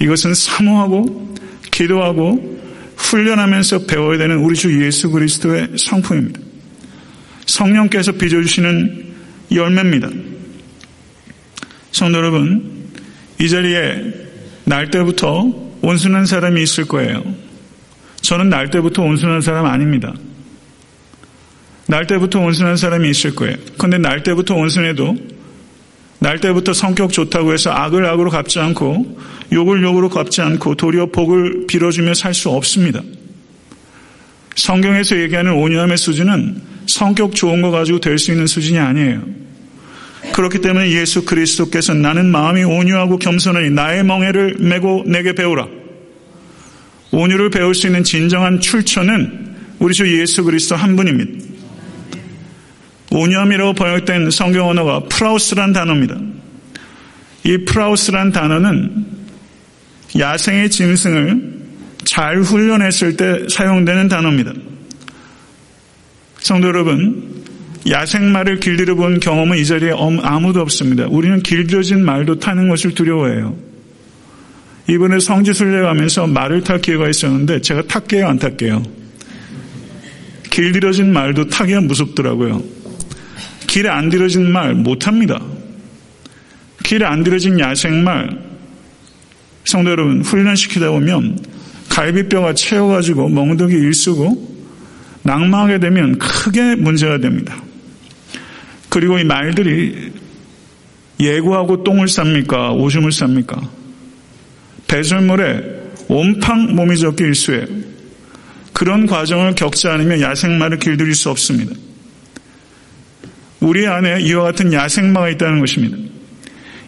[0.00, 1.34] 이것은 사모하고
[1.70, 2.56] 기도하고
[2.96, 6.40] 훈련하면서 배워야 되는 우리 주 예수 그리스도의 성품입니다.
[7.46, 9.06] 성령께서 빚어주시는
[9.52, 10.08] 열매입니다.
[11.92, 12.88] 성도 여러분,
[13.40, 14.25] 이 자리에
[14.66, 17.22] 날 때부터 온순한 사람이 있을 거예요.
[18.20, 20.12] 저는 날 때부터 온순한 사람 아닙니다.
[21.86, 23.56] 날 때부터 온순한 사람이 있을 거예요.
[23.78, 25.16] 그런데 날 때부터 온순해도
[26.18, 29.20] 날 때부터 성격 좋다고 해서 악을 악으로 갚지 않고
[29.52, 33.00] 욕을 욕으로 갚지 않고 도리어 복을 빌어주며 살 수 없습니다.
[34.56, 39.45] 성경에서 얘기하는 온유함의 수준은 성격 좋은 거 가지고 될 수 있는 수준이 아니에요.
[40.32, 45.66] 그렇기 때문에 예수 그리스도께서 나는 마음이 온유하고 겸손하니 나의 멍에를 메고 내게 배우라.
[47.10, 51.44] 온유를 배울 수 있는 진정한 출처는 우리 주 예수 그리스도 한 분입니다.
[53.10, 56.16] 온유함이라고 번역된 성경 언어가 프라우스란 단어입니다.
[57.44, 59.06] 이 프라우스란 단어는
[60.18, 61.56] 야생의 짐승을
[62.04, 64.52] 잘 훈련했을 때 사용되는 단어입니다.
[66.40, 67.35] 성도 여러분,
[67.88, 71.06] 야생말을 길들여 본 경험은 이 자리에 아무도 없습니다.
[71.08, 73.56] 우리는 길들여진 말도 타는 것을 두려워해요.
[74.88, 78.82] 이번에 성지순례 가면서 말을 탈 기회가 있었는데 제가 탈게요, 안 탈게요?
[80.50, 82.62] 길들여진 말도 타기가 무섭더라고요.
[83.66, 85.38] 길에 안 들여진 말 못합니다.
[86.82, 88.46] 길에 안 들여진 야생말
[89.64, 91.38] 성도 여러분 훈련시키다 보면
[91.88, 94.56] 갈비뼈가 채워가지고 멍석이 일쓰고
[95.24, 97.56] 낭망하게 되면 크게 문제가 됩니다.
[98.88, 100.12] 그리고 이 말들이
[101.20, 102.78] 예고하고 똥을 쌉니까?
[102.78, 103.68] 오줌을 쌉니까?
[104.86, 105.76] 배설물에
[106.08, 107.66] 온팡 몸이 적게 일수해요.
[108.72, 111.74] 그런 과정을 겪지 않으면 야생마를 길들일 수 없습니다.
[113.60, 115.96] 우리 안에 이와 같은 야생마가 있다는 것입니다.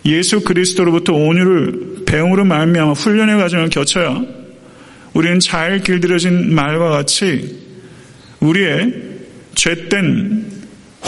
[0.04, 4.22] 예수 그리스도로부터 온유를 배움으로 말미암아 훈련의 과정을 거쳐야
[5.12, 7.58] 우리는 잘 길들여진 말과 같이
[8.40, 8.94] 우리의
[9.54, 10.57] 죄된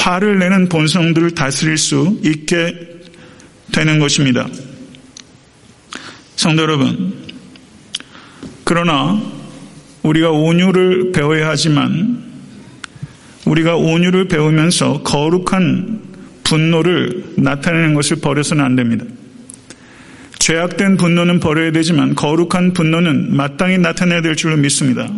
[0.01, 2.75] 화를 내는 본성들을 다스릴 수 있게
[3.71, 4.49] 되는 것입니다.
[6.37, 7.15] 성도 여러분,
[8.65, 9.21] 그러나
[10.03, 12.25] 우리가 온유를 배워야 하지만
[13.45, 16.01] 우리가 온유를 배우면서 거룩한
[16.45, 19.05] 분노를 나타내는 것을 버려서는 안 됩니다.
[20.39, 25.09] 죄악된 분노는 버려야 되지만 거룩한 분노는 마땅히 나타내야 될 줄로 믿습니다.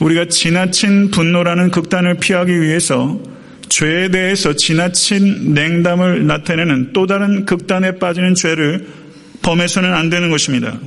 [0.00, 3.20] 우리가 지나친 분노라는 극단을 피하기 위해서
[3.68, 8.86] 죄에 대해서 지나친 냉담을 나타내는 또 다른 극단에 빠지는 죄를
[9.42, 10.78] 범해서는 안 되는 것입니다.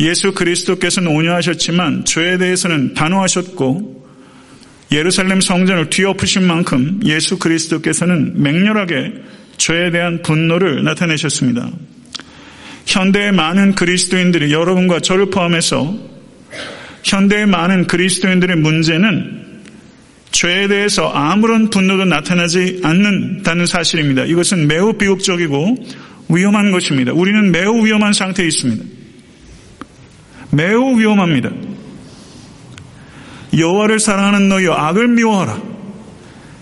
[0.00, 4.00] 예수 그리스도께서는 온유하셨지만 죄에 대해서는 단호하셨고
[4.92, 9.12] 예루살렘 성전을 뒤엎으신 만큼 예수 그리스도께서는 맹렬하게
[9.56, 11.70] 죄에 대한 분노를 나타내셨습니다.
[12.86, 15.96] 현대의 많은 그리스도인들이 여러분과 저를 포함해서
[17.04, 19.49] 현대의 많은 그리스도인들의 문제는
[20.32, 24.24] 죄에 대해서 아무런 분노도 나타나지 않는다는 사실입니다.
[24.24, 25.76] 이것은 매우 비극적이고
[26.28, 27.12] 위험한 것입니다.
[27.12, 28.84] 우리는 매우 위험한 상태에 있습니다.
[30.52, 31.50] 매우 위험합니다.
[33.56, 35.60] 여호와를 사랑하는 너희여 악을 미워하라.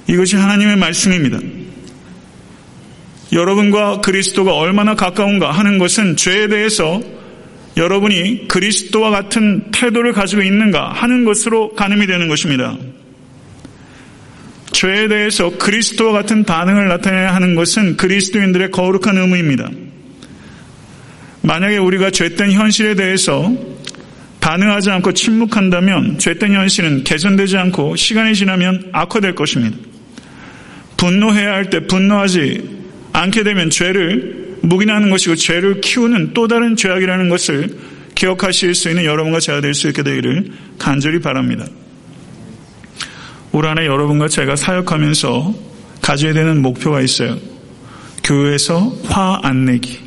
[0.09, 1.39] 이것이 하나님의 말씀입니다.
[3.33, 7.01] 여러분과 그리스도가 얼마나 가까운가 하는 것은 죄에 대해서
[7.77, 12.77] 여러분이 그리스도와 같은 태도를 가지고 있는가 하는 것으로 가늠이 되는 것입니다.
[14.79, 19.69] 죄에 대해서 그리스도와 같은 반응을 나타내야 하는 것은 그리스도인들의 거룩한 의무입니다.
[21.43, 23.53] 만약에 우리가 죄된 현실에 대해서
[24.39, 29.77] 반응하지 않고 침묵한다면 죄된 현실은 개선되지 않고 시간이 지나면 악화될 것입니다.
[30.97, 32.79] 분노해야 할 때 분노하지
[33.15, 37.77] 않게 되면 죄를 묵인하는 것이고 죄를 키우는 또 다른 죄악이라는 것을
[38.15, 41.67] 기억하실 수 있는 여러분과 제가 될 수 있게 되기를 간절히 바랍니다.
[43.59, 45.53] 올 한해 여러분과 제가 사역하면서
[46.01, 47.37] 가져야 되는 목표가 있어요.
[48.23, 49.99] 교회에서 화 안 내기.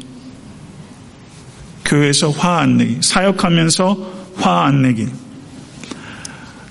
[1.84, 3.00] 교회에서 화 안 내기.
[3.02, 3.98] 사역하면서
[4.38, 5.06] 화 안 내기.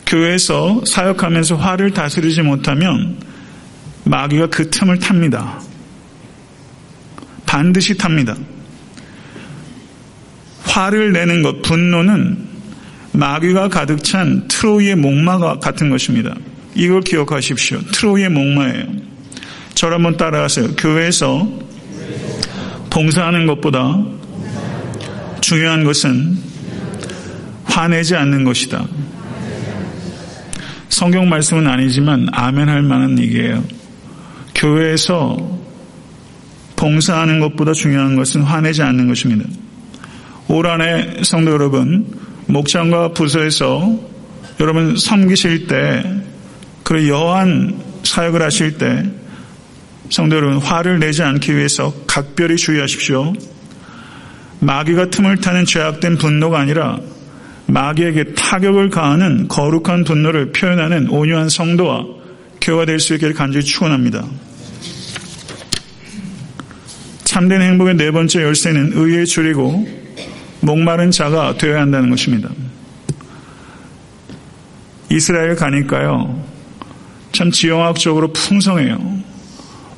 [0.07, 3.19] 교회에서 사역하면서 화를 다스리지 못하면
[4.05, 5.61] 마귀가 그 틈을 탑니다.
[7.45, 8.35] 반드시 탑니다.
[10.64, 12.49] 화를 내는 것, 분노는
[13.12, 16.35] 마귀가 가득 찬 트로이의 목마가 같은 것입니다.
[16.75, 17.81] 이걸 기억하십시오.
[17.93, 18.85] 트로이의 목마예요.
[19.75, 20.77] 저를 한번 따라하세요.
[20.77, 21.49] 교회에서
[22.91, 24.03] 봉사하는 것보다
[25.41, 26.39] 중요한 것은
[27.65, 28.85] 화내지 않는 것이다.
[30.89, 33.65] 성경 말씀은 아니지만 아멘 할 만한 얘기예요.
[34.55, 35.61] 교회에서
[36.77, 39.49] 봉사하는 것보다 중요한 것은 화내지 않는 것입니다.
[40.49, 42.07] 올 한해 성도 여러분,
[42.47, 43.99] 목장과 부서에서
[44.59, 46.20] 여러분 섬기실 때,
[46.90, 49.05] 그리고 여한 사역을 하실 때,
[50.09, 53.33] 성도 여러분, 화를 내지 않기 위해서 각별히 주의하십시오.
[54.59, 56.98] 마귀가 틈을 타는 죄악된 분노가 아니라
[57.66, 62.05] 마귀에게 타격을 가하는 거룩한 분노를 표현하는 온유한 성도와
[62.61, 64.26] 교회가 될 수 있기를 간절히 축원합니다.
[67.22, 69.87] 참된 행복의 네 번째 열쇠는 의에 줄이고
[70.59, 72.48] 목마른 자가 되어야 한다는 것입니다.
[75.09, 76.50] 이스라엘 가니까요.
[77.33, 78.99] 참 지형학적으로 풍성해요.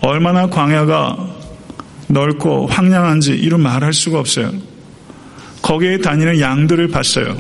[0.01, 1.17] 얼마나 광야가
[2.09, 4.53] 넓고 황량한지 이루 말할 수가 없어요.
[5.63, 7.37] 거기에 다니는 양들을 봤어요.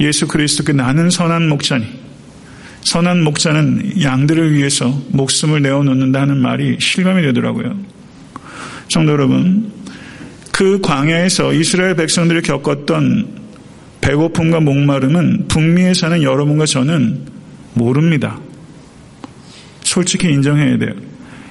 [0.00, 1.86] 예수 그리스도께 나는 선한 목자니
[2.82, 7.76] 선한 목자는 양들을 위해서 목숨을 내어놓는다는 말이 실감이 되더라고요.
[8.88, 9.70] 성도 여러분,
[10.52, 13.38] 그 광야에서 이스라엘 백성들이 겪었던
[14.00, 17.37] 배고픔과 목마름은 북미에 사는 여러분과 저는
[17.78, 18.38] 모릅니다.
[19.82, 20.92] 솔직히 인정해야 돼요.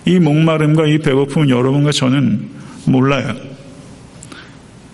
[0.05, 2.49] 이 목마름과 이 배고픔은 여러분과 저는
[2.85, 3.35] 몰라요.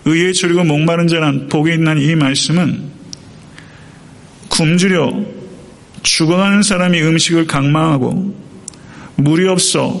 [0.06, 2.94] 의에 줄이고 목마른 자란 복이 있는 이 말씀은
[4.48, 5.12] 굶주려
[6.02, 8.34] 죽어가는 사람이 음식을 강망하고
[9.16, 10.00] 물이 없어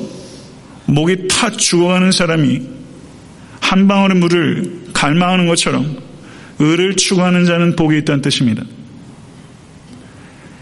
[0.86, 2.62] 목이 타 죽어가는 사람이
[3.60, 5.96] 한 방울의 물을 갈망하는 것처럼
[6.58, 8.62] 의를 추구하는 자는 복이 있다는 뜻입니다.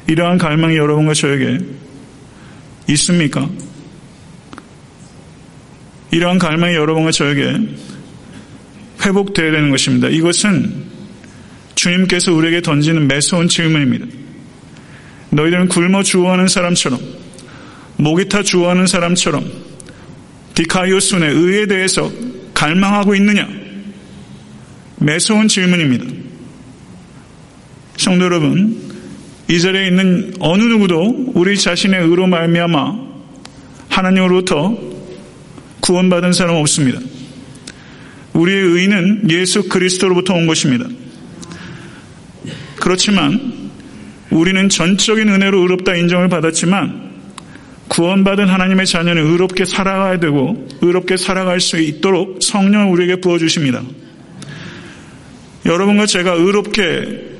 [0.06, 1.58] 이러한 갈망이 여러분과 저에게
[2.88, 3.48] 있습니까?
[6.10, 7.58] 이러한 갈망이 여러분과 저에게
[9.04, 10.08] 회복되어야 되는 것입니다.
[10.08, 10.84] 이것은
[11.74, 14.06] 주님께서 우리에게 던지는 매서운 질문입니다.
[15.30, 17.00] 너희들은 굶어 주어하는 사람처럼
[17.96, 19.50] 목이 타 주어하는 사람처럼
[20.54, 22.12] 디카이오스의 의에 대해서
[22.52, 23.48] 갈망하고 있느냐?
[24.98, 26.04] 매서운 질문입니다.
[27.96, 28.91] 성도 여러분,
[29.48, 33.12] 이 자리에 있는 어느 누구도 우리 자신의 의로 말미암아
[33.88, 34.76] 하나님으로부터
[35.80, 37.00] 구원받은 사람 없습니다.
[38.32, 40.86] 우리의 의는 예수 그리스도로부터 온 것입니다.
[42.76, 43.70] 그렇지만
[44.30, 47.12] 우리는 전적인 은혜로 의롭다 인정을 받았지만
[47.88, 53.82] 구원받은 하나님의 자녀는 의롭게 살아가야 되고 의롭게 살아갈 수 있도록 성령을 우리에게 부어주십니다.
[55.66, 57.31] 여러분과 제가 의롭게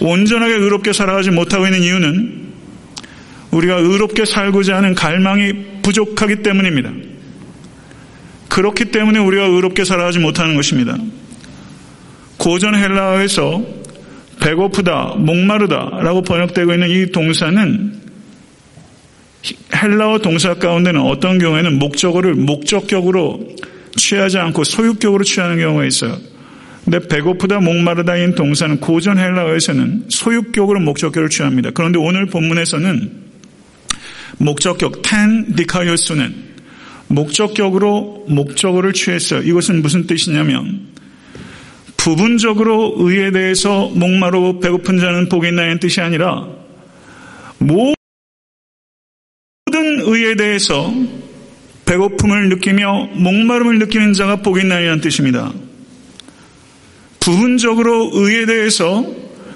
[0.00, 2.44] 온전하게 의롭게 살아가지 못하고 있는 이유는
[3.50, 6.90] 우리가 의롭게 살고자 하는 갈망이 부족하기 때문입니다.
[8.48, 10.96] 그렇기 때문에 우리가 의롭게 살아가지 못하는 것입니다.
[12.36, 13.62] 고전 헬라어에서
[14.40, 18.02] 배고프다, 목마르다 라고 번역되고 있는 이 동사는
[19.74, 23.40] 헬라어 동사 가운데는 어떤 경우에는 목적어를 목적격으로
[23.96, 26.18] 취하지 않고 소유격으로 취하는 경우가 있어요.
[26.84, 31.70] 근데 배고프다 목마르다인 동사는 고전 헬라어에서는 소유격으로 목적격을 취합니다.
[31.72, 33.24] 그런데 오늘 본문에서는
[34.38, 36.34] 목적격 텐 디카이오스는
[37.08, 39.42] 목적격으로 목적어를 취했어요.
[39.42, 40.88] 이것은 무슨 뜻이냐면
[41.96, 46.46] 부분적으로 의에 대해서 목마르고 배고픈 자는 복이 있나는 뜻이 아니라
[47.58, 47.94] 모든
[50.00, 50.92] 의에 대해서
[51.86, 55.52] 배고픔을 느끼며 목마름을 느끼는 자가 복이 있나이라는 뜻입니다.
[57.24, 59.06] 부분적으로 의에 대해서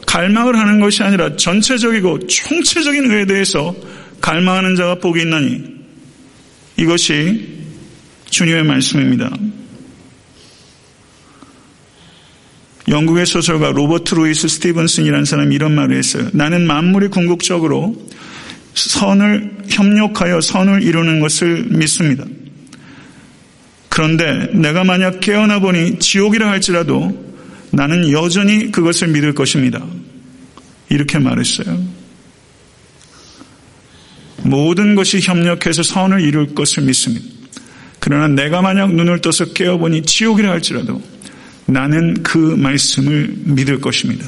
[0.06, 3.76] 갈망을 하는 것이 아니라 전체적이고 총체적인 의에 대해서
[4.22, 5.64] 갈망하는 자가 복이 있나니
[6.78, 7.58] 이것이
[8.30, 9.30] 주님의 말씀입니다.
[12.88, 16.26] 영국의 소설가 로버트 루이스 스티븐슨이라는 사람이 이런 말을 했어요.
[16.32, 17.94] 나는 만물이 궁극적으로
[18.72, 22.24] 선을 협력하여 선을 이루는 것을 믿습니다.
[23.90, 27.27] 그런데 내가 만약 깨어나 보니 지옥이라 할지라도
[27.78, 29.86] 나는 여전히 그것을 믿을 것입니다.
[30.88, 31.80] 이렇게 말했어요.
[34.42, 37.24] 모든 것이 협력해서 선을 이룰 것을 믿습니다.
[38.00, 41.00] 그러나 내가 만약 눈을 떠서 깨어보니 지옥이라 할지라도
[41.66, 44.26] 나는 그 말씀을 믿을 것입니다.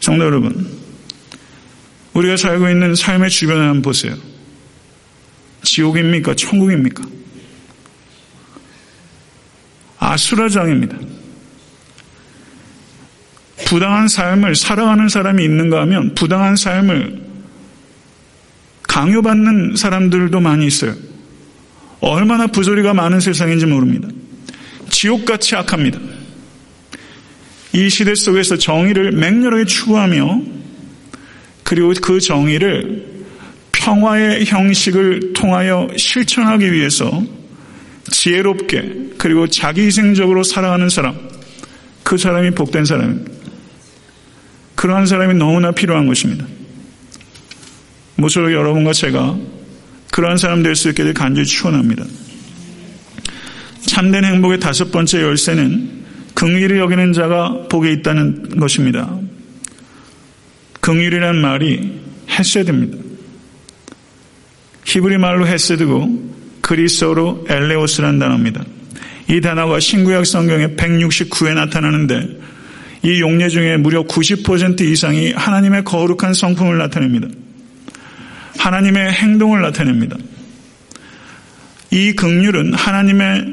[0.00, 0.66] 성도 여러분,
[2.14, 4.16] 우리가 살고 있는 삶의 주변을 한번 보세요.
[5.64, 6.34] 지옥입니까?
[6.34, 7.04] 천국입니까?
[9.98, 10.96] 아수라장입니다.
[13.66, 17.20] 부당한 삶을 살아가는 사람이 있는가 하면 부당한 삶을
[18.82, 20.94] 강요받는 사람들도 많이 있어요.
[22.00, 24.08] 얼마나 부조리가 많은 세상인지 모릅니다.
[24.90, 25.98] 지옥같이 악합니다.
[27.72, 30.42] 이 시대 속에서 정의를 맹렬하게 추구하며
[31.62, 33.04] 그리고 그 정의를
[33.72, 37.22] 평화의 형식을 통하여 실천하기 위해서
[38.10, 41.16] 지혜롭게 그리고 자기희생적으로 살아가는 사람,
[42.02, 43.37] 그 사람이 복된 사람입니다.
[44.78, 46.46] 그러한 사람이 너무나 필요한 것입니다.
[48.14, 49.36] 모쪼록 여러분과 제가
[50.12, 52.04] 그러한 사람 될 수 있게 될 간절히 축원합니다.
[53.86, 59.18] 참된 행복의 다섯 번째 열쇠는 긍휼히 여기는 자가 복에 있다는 것입니다.
[60.80, 62.98] 긍휼이란 말이 헤세드입니다.
[64.84, 68.64] 히브리 말로 헤세드고 그리스어로 엘레오스란 단어입니다.
[69.28, 72.57] 이 단어가 신구약 성경에 169에 나타나는데
[73.02, 77.28] 이 용례 중에 무려 90% 이상이 하나님의 거룩한 성품을 나타냅니다.
[78.58, 80.16] 하나님의 행동을 나타냅니다.
[81.90, 83.44] 이 긍휼은 하나님의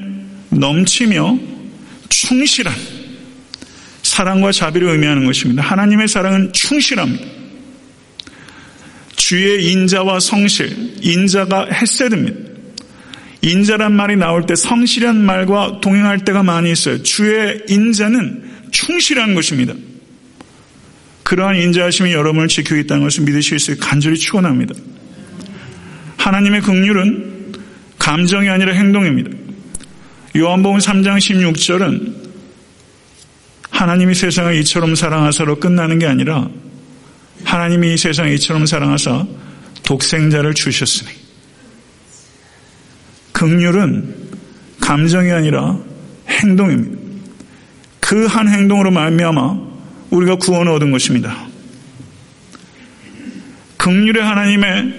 [0.49, 1.38] 넘치며
[2.10, 2.73] 충실한
[4.01, 5.62] 사랑과 자비를 의미하는 것입니다.
[5.62, 7.25] 하나님의 사랑은 충실합니다.
[9.15, 12.45] 주의 인자와 성실, 인자가 햇세듭니다.
[13.41, 17.01] 인자란 말이 나올 때 성실한 말과 동행할 때가 많이 있어요.
[17.03, 19.74] 주의 인자는 충실한 것입니다.
[21.24, 24.76] 그러한 인자하심이 여러분을 지키고 있다는 것을 믿으실 수 간절히 축원합니다.
[26.18, 27.54] 하나님의 긍휼은
[27.98, 29.32] 감정이 아니라 행동입니다.
[30.36, 32.26] 요한복음 3장 16절은
[33.70, 36.50] 하나님이 세상을 이처럼 사랑하사로 끝나는 게 아니라
[37.46, 39.26] 하나님이 이 세상을 이처럼 사랑하사
[39.84, 41.12] 독생자를 주셨으니
[43.32, 44.15] 극률은
[44.82, 45.80] 감정이 아니라
[46.28, 47.04] 행동입니다.
[48.06, 49.60] 그 한 행동으로 말미암아
[50.12, 51.47] 우리가 구원을 얻은 것입니다.
[53.77, 54.93] 극률의 하나님의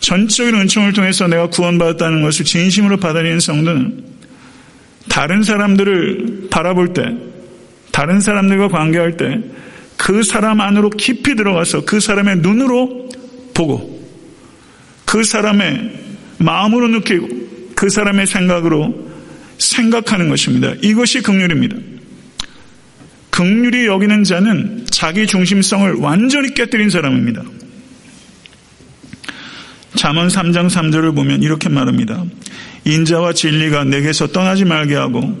[0.00, 4.04] 전적인 은총을 통해서 내가 구원받았다는 것을 진심으로 받아들이는 성도는
[5.08, 7.16] 다른 사람들을 바라볼 때,
[7.90, 9.40] 다른 사람들과 관계할 때,
[9.96, 13.08] 그 사람 안으로 깊이 들어가서 그 사람의 눈으로
[13.54, 14.06] 보고,
[15.06, 16.00] 그 사람의
[16.38, 17.28] 마음으로 느끼고,
[17.74, 19.09] 그 사람의 생각으로
[19.60, 20.72] 생각하는 것입니다.
[20.82, 21.76] 이것이 극률입니다.
[23.30, 27.42] 극률이 여기는 자는 자기 중심성을 완전히 깨뜨린 사람입니다.
[29.94, 32.24] 잠언 3장 3절을 보면 이렇게 말합니다.
[32.84, 35.38] 인자와 진리가 내게서 떠나지 말게 하고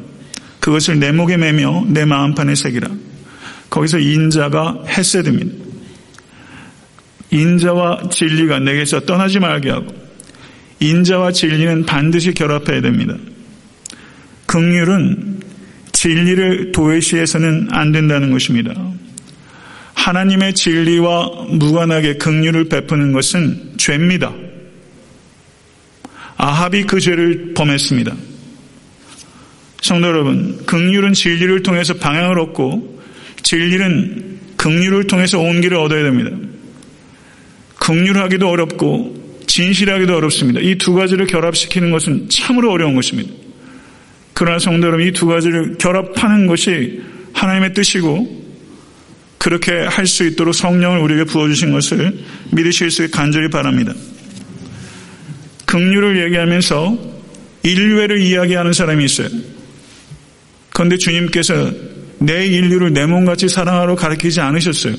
[0.60, 2.88] 그것을 내 목에 매며 내 마음판에 새기라.
[3.70, 5.70] 거기서 인자가 햇세듭니다.
[7.30, 9.94] 인자와 진리가 내게서 떠나지 말게 하고
[10.80, 13.14] 인자와 진리는 반드시 결합해야 됩니다.
[14.50, 15.38] 극률은
[15.92, 18.74] 진리를 도외시해서는 안 된다는 것입니다.
[19.94, 24.34] 하나님의 진리와 무관하게 극률을 베푸는 것은 죄입니다.
[26.36, 28.12] 아합이 그 죄를 범했습니다.
[29.82, 33.02] 성도 여러분, 극률은 진리를 통해서 방향을 얻고
[33.42, 36.36] 진리는 극률을 통해서 온기를 얻어야 됩니다.
[37.76, 40.58] 극률하기도 어렵고 진실하기도 어렵습니다.
[40.60, 43.32] 이 두 가지를 결합시키는 것은 참으로 어려운 것입니다.
[44.40, 47.02] 그러나 성도 여러분 이 두 가지를 결합하는 것이
[47.34, 48.40] 하나님의 뜻이고
[49.36, 52.18] 그렇게 할 수 있도록 성령을 우리에게 부어주신 것을
[52.50, 53.92] 믿으실 수 간절히 바랍니다.
[55.66, 56.98] 긍휼을 얘기하면서
[57.64, 59.28] 인류애를 이야기하는 사람이 있어요.
[60.72, 61.70] 그런데 주님께서
[62.20, 64.94] 내 인류를 내 몸같이 사랑하러 가르치지 않으셨어요.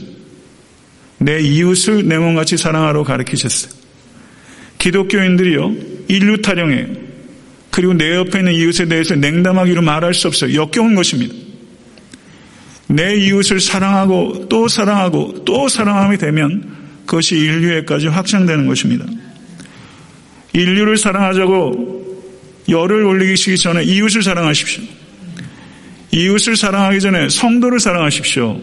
[1.18, 3.72] 내 이웃을 내 몸같이 사랑하러 가르치셨어요.
[4.78, 5.76] 기독교인들이요,
[6.10, 7.11] 인류 타령해요.
[7.72, 10.54] 그리고 내 옆에 있는 이웃에 대해서 냉담하기로 말할 수 없어요.
[10.54, 11.34] 역겨운 것입니다.
[12.88, 19.06] 내 이웃을 사랑하고 또 사랑하고 또 사랑함이 되면 그것이 인류에까지 확장되는 것입니다.
[20.54, 22.02] 인류를 사랑하자고
[22.68, 24.84] 열을 올리기 전에 이웃을 사랑하십시오.
[26.12, 28.60] 이웃을 사랑하기 전에 성도를 사랑하십시오.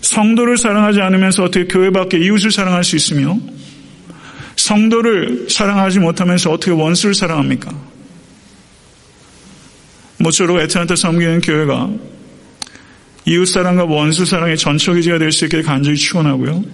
[0.00, 3.38] 성도를 사랑하지 않으면서 어떻게 교회 밖에 이웃을 사랑할 수 있으며
[4.68, 7.72] 성도를 사랑하지 못하면서 어떻게 원수를 사랑합니까?
[10.18, 11.90] 모쪼록 애틀란타 섬기는 교회가
[13.24, 16.64] 이웃사랑과 원수사랑의 전초기지가 될 수 있게 간절히 축원하고요.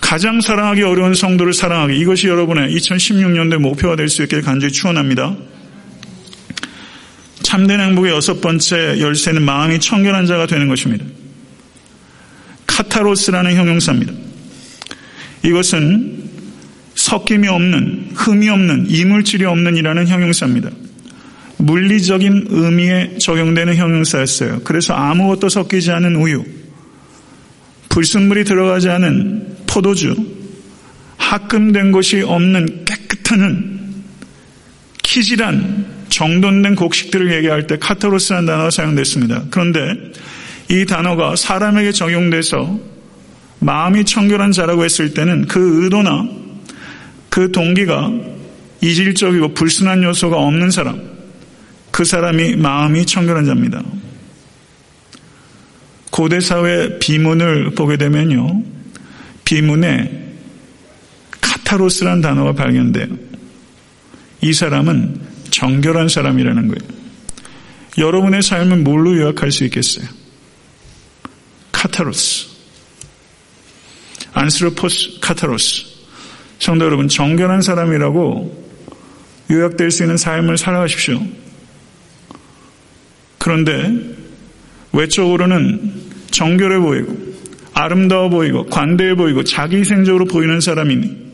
[0.00, 5.34] 가장 사랑하기 어려운 성도를 사랑하기 이것이 여러분의 2016년도의 목표가 될 수 있게 간절히 축원합니다.
[7.42, 11.04] 참된 행복의 여섯 번째 열쇠는 마음이 청결한 자가 되는 것입니다.
[12.66, 14.12] 카타로스라는 형용사입니다.
[15.44, 16.11] 이것은
[17.02, 20.70] 섞임이 없는, 흠이 없는, 이물질이 없는 이라는 형용사입니다.
[21.56, 24.60] 물리적인 의미에 적용되는 형용사였어요.
[24.62, 26.44] 그래서 아무것도 섞이지 않은 우유,
[27.88, 30.14] 불순물이 들어가지 않은 포도주,
[31.16, 34.04] 합금된 것이 없는 깨끗한
[35.02, 39.46] 키질한 정돈된 곡식들을 얘기할 때 카타로스라는 단어가 사용됐습니다.
[39.50, 39.80] 그런데
[40.70, 42.78] 이 단어가 사람에게 적용돼서
[43.58, 46.42] 마음이 청결한 자라고 했을 때는 그 의도나
[47.32, 48.12] 그 동기가
[48.82, 51.00] 이질적이고 불순한 요소가 없는 사람,
[51.90, 53.82] 그 사람이 마음이 청결한 자입니다.
[56.10, 58.62] 고대 사회 비문을 보게 되면요.
[59.46, 60.34] 비문에
[61.40, 63.06] 카타로스란 단어가 발견돼요.
[64.42, 65.18] 이 사람은
[65.48, 67.02] 정결한 사람이라는 거예요.
[67.96, 70.06] 여러분의 삶은 뭘로 요약할 수 있겠어요?
[71.72, 72.48] 카타로스.
[74.34, 75.91] 안스로포스 카타로스.
[76.62, 78.64] 성도 여러분, 정결한 사람이라고
[79.50, 81.20] 요약될 수 있는 삶을 살아가십시오.
[83.38, 84.14] 그런데
[84.92, 85.92] 외적으로는
[86.30, 87.34] 정결해 보이고
[87.74, 91.32] 아름다워 보이고 관대해 보이고 자기생적으로 보이는 사람이니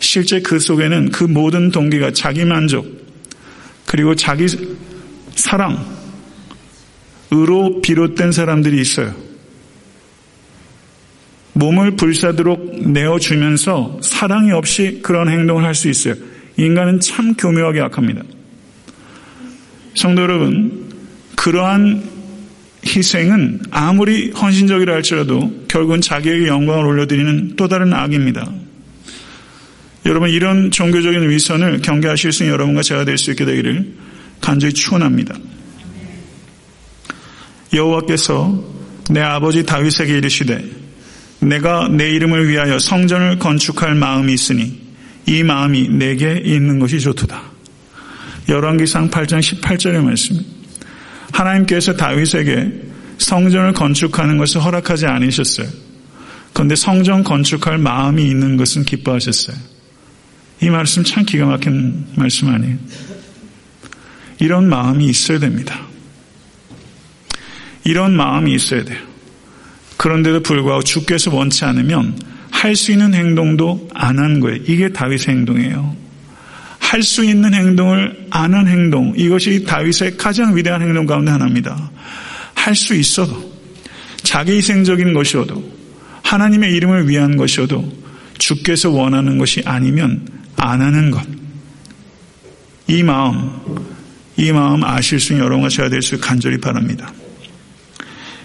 [0.00, 2.86] 실제 그 속에는 그 모든 동기가 자기 만족
[3.86, 4.46] 그리고 자기
[5.34, 5.82] 사랑
[7.32, 9.14] 으로 비롯된 사람들이 있어요.
[11.56, 16.14] 몸을 불사도록 내어주면서 사랑이 없이 그런 행동을 할 수 있어요.
[16.58, 18.22] 인간은 참 교묘하게 약합니다.
[19.94, 20.90] 성도 여러분,
[21.34, 22.02] 그러한
[22.86, 28.50] 희생은 아무리 헌신적이라 할지라도 결국은 자기에게 영광을 올려드리는 또 다른 악입니다.
[30.04, 33.94] 여러분 이런 종교적인 위선을 경계하실 수 있는 여러분과 제가 될 수 있게 되기를
[34.40, 35.34] 간절히 축원합니다.
[37.72, 38.62] 여호와께서
[39.10, 40.85] 내 아버지 다윗에게 이르시되
[41.40, 44.80] 내가 내 이름을 위하여 성전을 건축할 마음이 있으니
[45.26, 47.42] 이 마음이 내게 있는 것이 좋도다.
[48.48, 50.38] 열왕기상 8장 18절의 말씀.
[51.32, 52.72] 하나님께서 다윗에게
[53.18, 55.68] 성전을 건축하는 것을 허락하지 않으셨어요.
[56.52, 59.56] 그런데 성전 건축할 마음이 있는 것은 기뻐하셨어요.
[60.62, 62.76] 이 말씀 참 기가 막힌 말씀 아니에요.
[64.38, 65.86] 이런 마음이 있어야 됩니다.
[67.84, 69.15] 이런 마음이 있어야 돼요.
[69.96, 72.18] 그런데도 불구하고 주께서 원치 않으면
[72.50, 74.58] 할 수 있는 행동도 안 한 거예요.
[74.66, 75.96] 이게 다윗의 행동이에요.
[76.78, 79.12] 할 수 있는 행동을 안 한 행동.
[79.16, 81.90] 이것이 다윗의 가장 위대한 행동 가운데 하나입니다.
[82.54, 83.54] 할 수 있어도
[84.22, 85.62] 자기 희생적인 것이어도
[86.22, 87.92] 하나님의 이름을 위한 것이어도
[88.38, 90.26] 주께서 원하는 것이 아니면
[90.56, 91.22] 안 하는 것.
[92.88, 93.50] 이 마음,
[94.36, 97.12] 이 마음 아실 수 있는 여러분과 제가 될 수 간절히 바랍니다.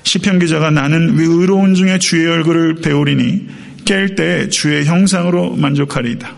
[0.03, 3.47] 시편 기자가 나는 의로운 중에 주의 얼굴을 배우리니
[3.85, 6.35] 깰 때 주의 형상으로 만족하리이다.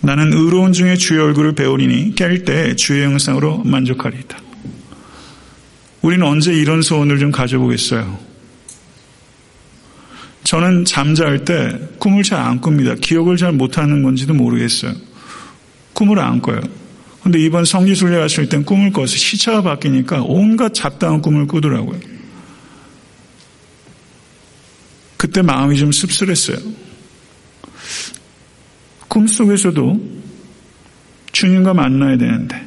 [0.00, 4.38] 나는 의로운 중에 주의 얼굴을 배우리니 깰 때 주의 형상으로 만족하리이다.
[6.02, 8.18] 우리는 언제 이런 소원을 좀 가져보겠어요?
[10.44, 12.94] 저는 잠잘 때 꿈을 잘 안 꿉니다.
[12.94, 14.92] 기억을 잘 못하는 건지도 모르겠어요.
[15.92, 16.60] 꿈을 안 꿔요.
[17.22, 21.98] 근데 이번 성지순례 갔을 땐 꿈을 꿔서 시차가 바뀌니까 온갖 잡다한 꿈을 꾸더라고요.
[25.16, 26.56] 그때 마음이 좀 씁쓸했어요.
[29.08, 30.18] 꿈 속에서도
[31.32, 32.64] 주님과 만나야 되는데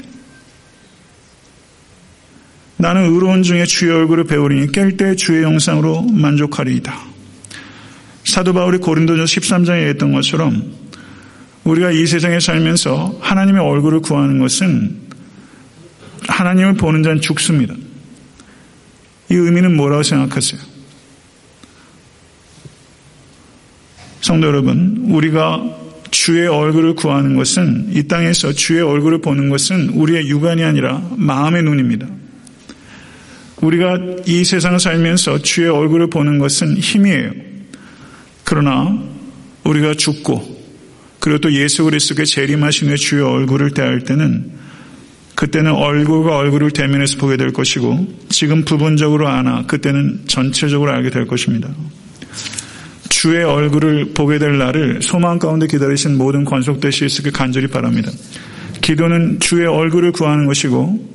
[2.77, 6.99] 나는 의로운 중에 주의 얼굴을 배우리니 깰 때 주의 영상으로 만족하리이다.
[8.25, 10.73] 사도 바울이 고린도전 13장에 얘기했던 것처럼
[11.63, 14.99] 우리가 이 세상에 살면서 하나님의 얼굴을 구하는 것은
[16.27, 17.75] 하나님을 보는 자는 죽습니다.
[19.29, 20.59] 이 의미는 뭐라고 생각하세요?
[24.21, 25.77] 성도 여러분, 우리가
[26.11, 32.07] 주의 얼굴을 구하는 것은 이 땅에서 주의 얼굴을 보는 것은 우리의 육안이 아니라 마음의 눈입니다.
[33.61, 37.31] 우리가 이 세상을 살면서 주의 얼굴을 보는 것은 힘이에요.
[38.43, 38.99] 그러나
[39.63, 40.50] 우리가 죽고
[41.21, 44.51] 그리고 또 예수 그리스도께 재림하신 후에 주의 얼굴을 대할 때는
[45.35, 51.69] 그때는 얼굴과 얼굴을 대면해서 보게 될 것이고 지금 부분적으로 아나 그때는 전체적으로 알게 될 것입니다.
[53.09, 56.43] 주의 얼굴을 보게 될 날을 소망 가운데 기다리신 모든
[57.09, 58.11] 수 있게 간절히 바랍니다.
[58.81, 61.11] 기도는 주의 얼굴을 구하는 것이고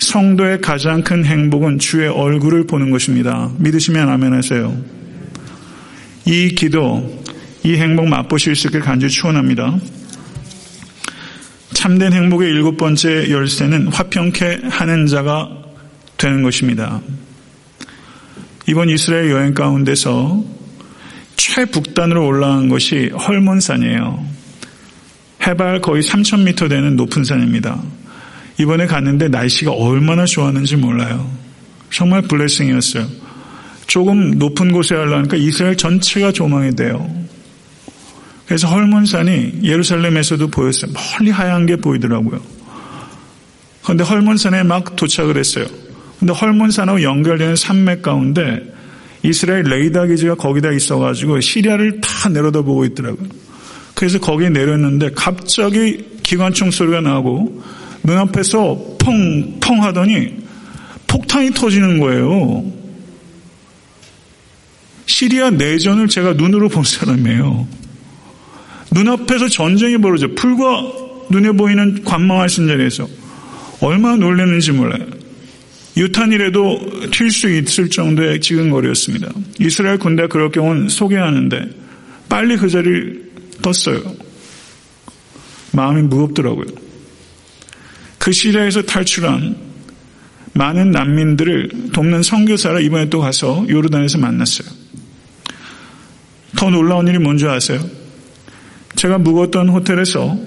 [0.00, 3.50] 성도의 가장 큰 행복은 주의 얼굴을 보는 것입니다.
[3.58, 4.76] 믿으시면 아멘 하세요.
[6.26, 7.22] 이 기도,
[7.64, 9.78] 이 행복 맛보실 수 있게 간절히 추원합니다.
[11.72, 15.50] 참된 행복의 일곱 번째 열쇠는 화평케 하는 자가
[16.18, 17.00] 되는 것입니다.
[18.68, 20.44] 이번 이스라엘 여행 가운데서
[21.36, 24.26] 최북단으로 올라간 것이 헐몬산이에요.
[25.46, 27.82] 해발 거의 3,000m 되는 높은 산입니다.
[28.60, 31.30] 이번에 갔는데 날씨가 얼마나 좋았는지 몰라요.
[31.90, 33.06] 정말 블레싱이었어요.
[33.86, 37.24] 조금 높은 곳에 하려니까 이스라엘 전체가 조망이 돼요.
[38.46, 40.92] 그래서 헐몬산이 예루살렘에서도 보였어요.
[40.92, 42.40] 멀리 하얀 게 보이더라고요.
[43.82, 45.66] 그런데 헐몬산에 막 도착을 했어요.
[46.18, 48.62] 근데 헐몬산하고 연결되는 산맥 가운데
[49.22, 53.28] 이스라엘 레이더 기지가 거기다 있어가지고 시리아를 다 내려다보고 있더라고요.
[53.94, 57.62] 그래서 거기에 내렸는데 갑자기 기관총 소리가 나고
[58.02, 60.44] 눈앞에서 펑펑 하더니
[61.06, 62.64] 폭탄이 터지는 거예요.
[65.06, 67.83] 시리아 내전을 제가 눈으로 본 사람이에요.
[68.94, 70.82] 눈앞에서 전쟁이 벌어져 풀과
[71.30, 73.08] 눈에 보이는 관망하신 자리에서
[73.80, 75.04] 얼마나 놀랐는지 몰라요.
[75.96, 79.28] 유탄이라도 튈 수 있을 정도의 지근거리였습니다.
[79.60, 81.70] 이스라엘 군대가 그럴 경우는 소개하는데
[82.28, 83.30] 빨리 그 자리를
[83.62, 84.00] 떴어요.
[85.72, 86.66] 마음이 무겁더라고요.
[88.18, 89.56] 그 시리아에서 탈출한
[90.52, 94.68] 많은 난민들을 돕는 선교사를 이번에 또 가서 요르단에서 만났어요.
[96.56, 97.80] 더 놀라운 일이 뭔지 아세요?
[98.96, 100.38] 제가 묵었던 호텔에서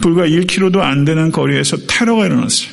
[0.00, 2.70] 불과 1km도 안 되는 거리에서 테러가 일어났어요.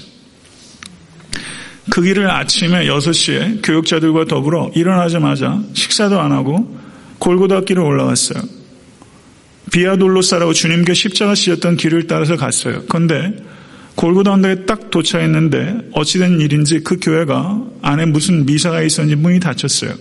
[1.90, 6.78] 그 길을 아침에 6시에 교육자들과 더불어 일어나자마자 식사도 안 하고
[7.18, 8.42] 골고다 길을 올라갔어요.
[9.72, 12.84] 비아돌로사라고 주님께 십자가 씌었던 길을 따라서 갔어요.
[12.88, 13.36] 그런데
[13.96, 19.94] 골고다 언덕에 딱 도착했는데 어찌된 일인지 그 교회가 안에 무슨 미사가 있었는지 문이 닫혔어요.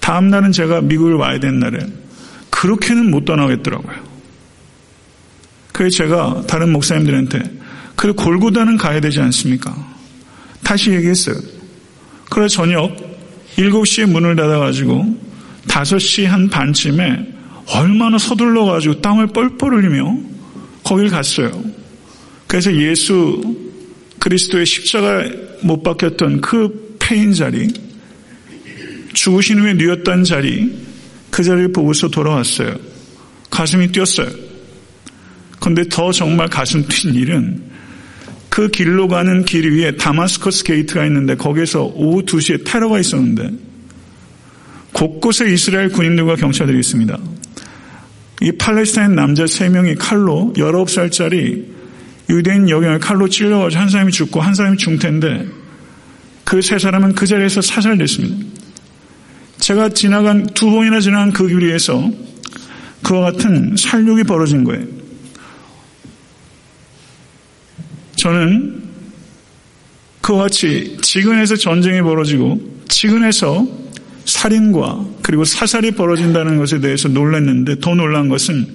[0.00, 1.86] 다음 날은 제가 미국을 와야 되는 날에
[2.56, 3.94] 그렇게는 못 떠나겠더라고요.
[5.72, 7.42] 그래서 제가 다른 목사님들한테
[7.94, 9.76] 그 골고다는 가야 되지 않습니까?
[10.64, 11.36] 다시 얘기했어요.
[12.30, 12.96] 그래서 저녁
[13.56, 15.18] 7시에 문을 닫아가지고
[15.68, 17.34] 5시 한 반쯤에
[17.74, 20.18] 얼마나 서둘러가지고 땀을 뻘뻘 흘리며
[20.82, 21.62] 거길 갔어요.
[22.46, 23.54] 그래서 예수
[24.18, 25.24] 그리스도의 십자가
[25.62, 27.68] 못 박혔던 그 패인 자리,
[29.12, 30.86] 죽으신 후에 누였던 자리,
[31.36, 32.76] 그 자리를 보고서 돌아왔어요.
[33.50, 34.26] 가슴이 뛰었어요.
[35.60, 37.62] 그런데 더 정말 가슴 뛴 일은
[38.48, 43.50] 그 길로 가는 길 위에 다마스커스 게이트가 있는데 거기에서 오후 2시에 테러가 있었는데
[44.94, 47.18] 곳곳에 이스라엘 군인들과 경찰들이 있습니다.
[48.40, 51.66] 이 팔레스타인 남자 3명이 칼로 19살짜리
[52.30, 55.48] 유대인 여경을 칼로 찔러가지고 한 사람이 죽고 한 사람이 중태인데
[56.44, 58.65] 그 세 사람은 그 자리에서 사살됐습니다.
[59.66, 62.08] 제가 지나간 두 번이나 지나간 그 길에서
[63.02, 64.86] 그와 같은 살육이 벌어진 거예요.
[68.14, 68.84] 저는
[70.20, 73.66] 그와 같이 지근에서 전쟁이 벌어지고 지근에서
[74.24, 78.68] 살인과 그리고 사살이 벌어진다는 것에 대해서 놀랐는데 더 놀란 것은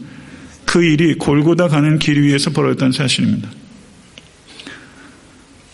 [0.66, 3.50] 그 일이 골고다 가는 길 위에서 벌어졌다는 사실입니다.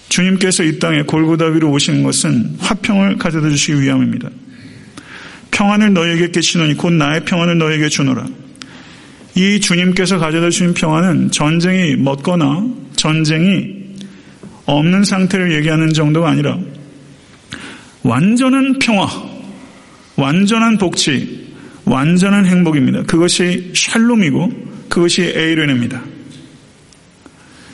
[0.09, 4.29] 주님께서 이 땅에 골고다 위로 오신 것은 화평을 가져다 주시기 위함입니다.
[5.57, 8.27] 평안을 너에게 깨치노니 곧 나의 평안을 너에게 주노라.
[9.33, 12.63] 이 주님께서 가져다 주신 평안은 전쟁이 멎거나
[12.95, 13.75] 전쟁이
[14.65, 16.59] 없는 상태를 얘기하는 정도가 아니라
[18.03, 19.07] 완전한 평화,
[20.15, 21.47] 완전한 복지,
[21.85, 23.03] 완전한 행복입니다.
[23.03, 24.51] 그것이 샬롬이고
[24.89, 26.03] 그것이 에이른입니다.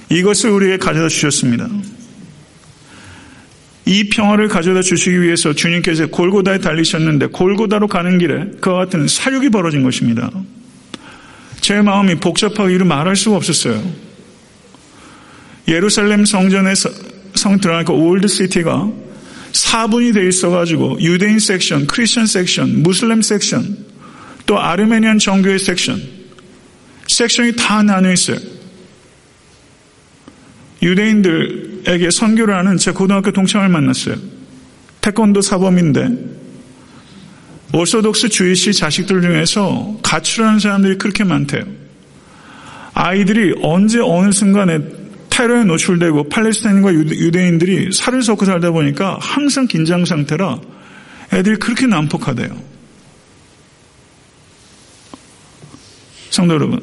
[0.09, 1.67] 이것을 우리에게 가져다 주셨습니다.
[3.85, 9.83] 이 평화를 가져다 주시기 위해서 주님께서 골고다에 달리셨는데 골고다로 가는 길에 그와 같은 사륙이 벌어진
[9.83, 10.31] 것입니다.
[11.59, 13.81] 제 마음이 복잡하고 이루 말할 수가 없었어요.
[15.67, 16.89] 예루살렘 성전에서
[17.35, 18.89] 성 들어가니까 Old City가
[19.51, 23.77] 4분이 되어 있어가지고 유대인 섹션, 크리스천 섹션, 무슬림 섹션,
[24.45, 26.01] 또 Armenian 정교회 section,
[27.07, 28.37] section이 다 나뉘어 있어요.
[30.81, 34.15] 유대인들 에게 선교를 하는 제 고등학교 동창을 만났어요.
[35.01, 36.09] 태권도 사범인데
[37.73, 41.63] Orthodox Jewish 자식들 중에서 가출하는 사람들이 그렇게 많대요.
[42.93, 44.79] 아이들이 언제 어느 순간에
[45.29, 50.61] 테러에 노출되고 팔레스타인과 유대인들이 살을 섞고 살다 보니까 항상 긴장 상태라
[51.33, 52.55] 애들이 그렇게 난폭하대요.
[56.29, 56.79] 성도 여러분,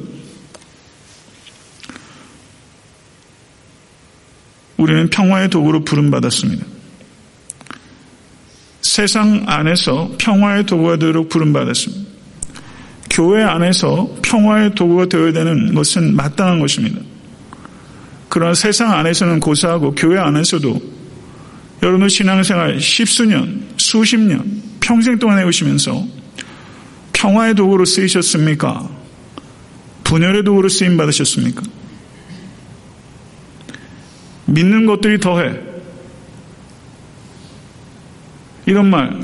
[4.81, 6.65] 우리는 평화의 도구로 부름받았습니다.
[8.81, 12.09] 세상 안에서 평화의 도구가 되도록 부름받았습니다.
[13.11, 16.99] 교회 안에서 평화의 도구가 되어야 되는 것은 마땅한 것입니다.
[18.27, 20.81] 그러나 세상 안에서는 고사하고 교회 안에서도
[21.83, 26.03] 여러분의 신앙생활 십수년, 수십 년, 평생 동안 해오시면서
[27.13, 28.89] 평화의 도구로 쓰이셨습니까?
[30.05, 31.61] 분열의 도구로 쓰임 받으셨습니까?
[34.51, 35.59] 믿는 것들이 더해.
[38.65, 39.19] 이런 말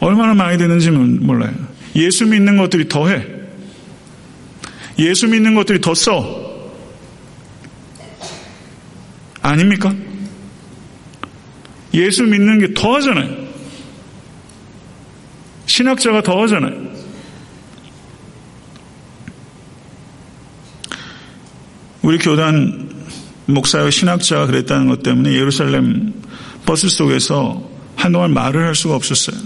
[0.00, 1.52] 얼마나 많이 되는지 몰라요.
[1.96, 3.26] 예수 믿는 것들이 더해.
[4.98, 6.48] 예수 믿는 것들이 더 써.
[9.42, 9.94] 아닙니까?
[11.94, 13.48] 예수 믿는 게 더하잖아요.
[15.66, 16.90] 신학자가 더하잖아요.
[22.02, 22.89] 우리 교단
[23.50, 26.12] 목사와 신학자가 그랬다는 것 때문에 예루살렘
[26.66, 29.36] 버스 속에서 한동안 말을 할 수가 없었어요.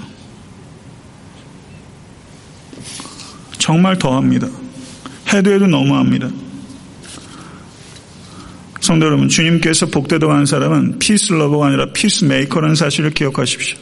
[3.59, 4.47] 정말 더합니다.
[5.33, 6.29] 해도 해도 너무합니다.
[8.81, 13.79] 성도 여러분, 주님께서 복되다고 하는 사람은 peace lover가 아니라 peacemaker라는 사실을 기억하십시오.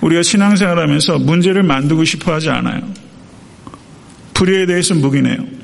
[0.00, 2.80] 우리가 신앙생활 하면서 문제를 만들고 싶어 하지 않아요.
[4.32, 5.63] 불의에 대해서 묵인해요.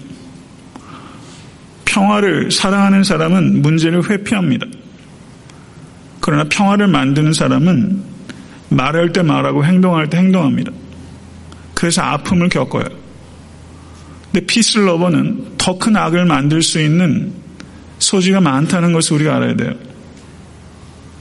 [1.90, 4.66] 평화를 사랑하는 사람은 문제를 회피합니다.
[6.20, 8.02] 그러나 평화를 만드는 사람은
[8.68, 10.70] 말할 때 말하고 행동할 때 행동합니다.
[11.74, 12.84] 그래서 아픔을 겪어요.
[14.30, 17.32] 근데 peace lover는 더 큰 악을 만들 수 있는
[17.98, 19.74] 소지가 많다는 것을 우리가 알아야 돼요.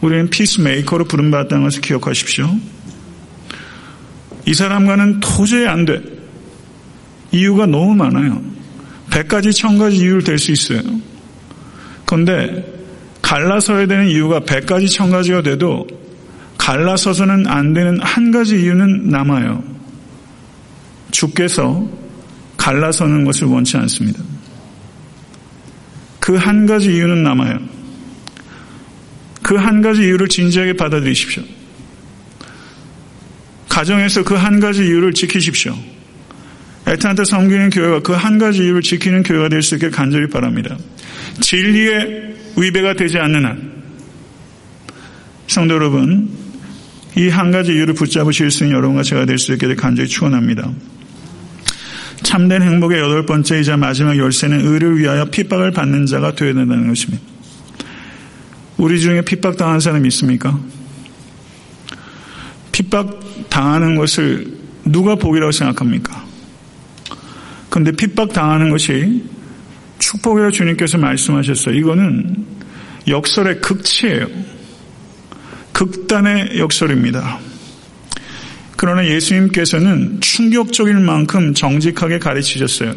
[0.01, 2.47] 우리는 peacemaker로 부름받았다는 것을 기억하십시오.
[4.45, 5.99] 이 사람과는 도저히 안 돼.
[7.31, 8.58] 이유가 너무 많아요.
[9.09, 10.81] 100가지, 1000가지 이유를 댈수 있어요.
[12.05, 12.65] 그런데
[13.21, 15.87] 갈라서야 되는 이유가 100가지, 1000가지가 돼도
[16.57, 19.63] 갈라서서는 안 되는 한 가지 이유는 남아요.
[21.11, 21.87] 주께서
[22.57, 24.21] 갈라서는 것을 원치 않습니다.
[26.19, 27.59] 그 한 가지 이유는 남아요.
[29.41, 31.43] 그 한 가지 이유를 진지하게 받아들이십시오.
[33.69, 35.75] 가정에서 그 한 가지 이유를 지키십시오.
[36.89, 40.75] 애타한테 섬기는 교회가 그 한 가지 이유를 지키는 교회가 될 수 있게 간절히 바랍니다.
[41.39, 43.71] 진리의 위배가 되지 않는 한
[45.47, 46.29] 성도 여러분
[47.15, 50.71] 이 한 가지 이유를 붙잡으실 수 있는 여러분과 제가 될 수 있게 간절히 축원합니다.
[52.23, 57.23] 참된 행복의 여덟 번째이자 마지막 열쇠는 의를 위하여 핍박을 받는 자가 되어야 된다는 것입니다.
[58.77, 60.59] 우리 중에 핍박 당한 사람 있습니까?
[62.71, 66.28] 핍박 당하는 것을 누가 복이라고 생각합니까?
[67.69, 69.23] 그런데 핍박 당하는 것이
[69.99, 71.75] 축복이라고 주님께서 말씀하셨어요.
[71.75, 72.45] 이거는
[73.07, 74.27] 역설의 극치예요.
[75.73, 77.39] 극단의 역설입니다.
[78.75, 82.93] 그러나 예수님께서는 충격적일 만큼 정직하게 가르치셨어요.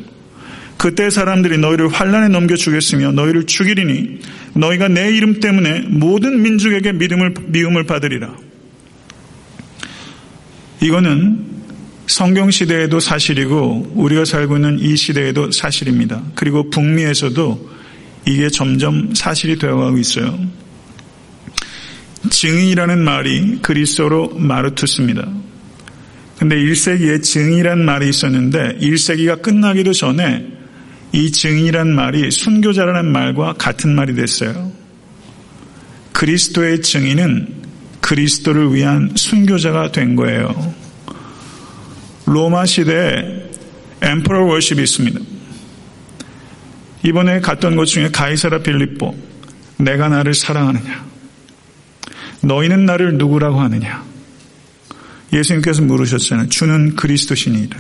[0.76, 4.20] 그때 사람들이 너희를 환란에 넘겨 주겠으며 너희를 죽이리니
[4.54, 8.34] 너희가 내 이름 때문에 모든 민족에게 믿음을 미움을 받으리라.
[10.80, 11.51] 이거는
[12.06, 16.22] 성경 시대에도 사실이고 우리가 살고 있는 이 시대에도 사실입니다.
[16.34, 17.70] 그리고 북미에서도
[18.26, 20.38] 이게 점점 사실이 되어가고 있어요.
[22.30, 25.28] 증인이라는 말이 그리스어로 마르투스입니다.
[26.38, 30.46] 근데 1세기에 증이란 말이 있었는데 1세기가 끝나기도 전에
[31.12, 34.72] 이 증이란 말이 순교자라는 말과 같은 말이 됐어요.
[36.12, 37.62] 그리스도의 증인은
[38.00, 40.81] 그리스도를 위한 순교자가 된 거예요.
[42.32, 43.50] 로마 시대에
[44.00, 45.20] 엠퍼러 월십이 있습니다.
[47.04, 49.14] 이번에 갔던 곳 중에 가이사라 빌립보,
[49.76, 51.04] 내가 나를 사랑하느냐?
[52.40, 54.02] 너희는 나를 누구라고 하느냐?
[55.30, 56.48] 예수님께서 물으셨잖아요.
[56.48, 57.78] 주는 그리스도시니이다.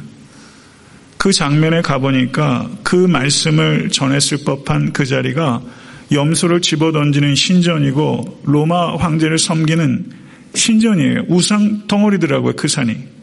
[1.16, 5.62] 그 장면에 가보니까 그 말씀을 전했을 법한 그 자리가
[6.10, 10.12] 염소를 집어던지는 신전이고 로마 황제를 섬기는
[10.54, 11.24] 신전이에요.
[11.28, 12.52] 우상 덩어리더라고요.
[12.54, 13.21] 그 산이.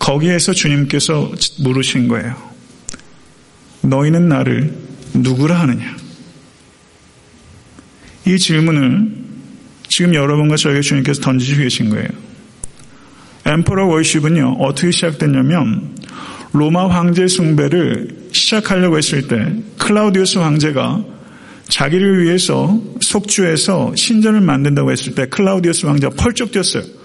[0.00, 1.30] 거기에서 주님께서
[1.60, 2.34] 물으신 거예요.
[3.82, 4.74] 너희는 나를
[5.14, 5.96] 누구라 하느냐?
[8.26, 9.20] 이 질문을
[9.88, 12.08] 지금 여러분과 저에게 주님께서 던지시고 계신 거예요.
[13.44, 15.96] 엠퍼러 월십은요, 어떻게 시작됐냐면,
[16.52, 21.04] 로마 황제 숭배를 시작하려고 했을 때, 클라우디우스 황제가
[21.68, 26.99] 자기를 위해서 속주에서 신전을 만든다고 했을 때, 클라우디우스 황제가 펄쩍 뛰었어요.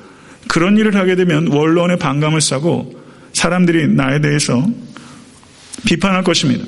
[0.47, 4.65] 그런 일을 하게 되면 원론의 반감을 싸고 사람들이 나에 대해서
[5.85, 6.65] 비판할 것입니다.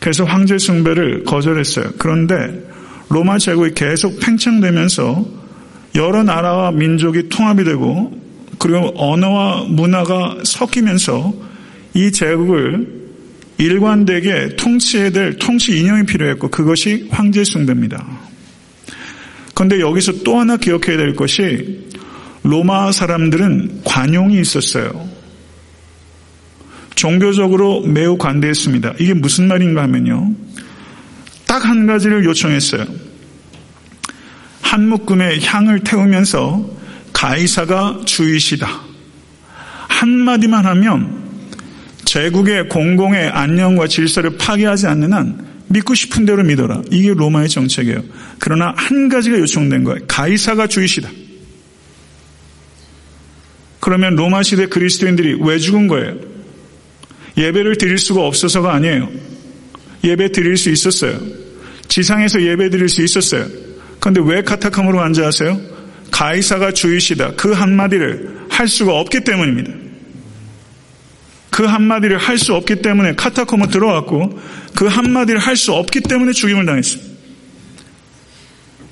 [0.00, 1.92] 그래서 황제 숭배를 거절했어요.
[1.98, 2.62] 그런데
[3.08, 5.24] 로마 제국이 계속 팽창되면서
[5.94, 8.12] 여러 나라와 민족이 통합이 되고
[8.58, 11.32] 그리고 언어와 문화가 섞이면서
[11.94, 13.04] 이 제국을
[13.58, 18.04] 일관되게 통치해야 될 통치 인형이 필요했고 그것이 황제 숭배입니다.
[19.54, 21.88] 그런데 여기서 또 하나 기억해야 될 것이
[22.44, 25.08] 로마 사람들은 관용이 있었어요.
[26.94, 28.94] 종교적으로 매우 관대했습니다.
[29.00, 30.32] 이게 무슨 말인가 하면요.
[31.46, 32.84] 딱 한 가지를 요청했어요.
[34.60, 36.68] 한 묶음의 향을 태우면서
[37.12, 38.68] 가이사가 주이시다.
[39.88, 41.24] 한마디만 하면
[42.04, 46.82] 제국의 공공의 안녕과 질서를 파괴하지 않는 한 믿고 싶은 대로 믿어라.
[46.90, 48.02] 이게 로마의 정책이에요.
[48.38, 50.00] 그러나 한 가지가 요청된 거예요.
[50.06, 51.08] 가이사가 주이시다.
[53.84, 56.16] 그러면 로마 시대 그리스도인들이 왜 죽은 거예요?
[57.36, 59.10] 예배를 드릴 수가 없어서가 아니에요.
[60.02, 61.20] 예배 드릴 수 있었어요.
[61.88, 63.46] 지상에서 예배 드릴 수 있었어요.
[64.00, 65.60] 그런데 왜 카타콤으로 앉아하세요?
[66.10, 67.32] 가이사가 주이시다.
[67.36, 69.72] 그 한마디를 할 수가 없기 때문입니다.
[71.50, 74.40] 그 한마디를 할 수 없기 때문에 카타콤으로 들어왔고
[74.74, 77.12] 그 한마디를 할 수 없기 때문에 죽임을 당했습니다.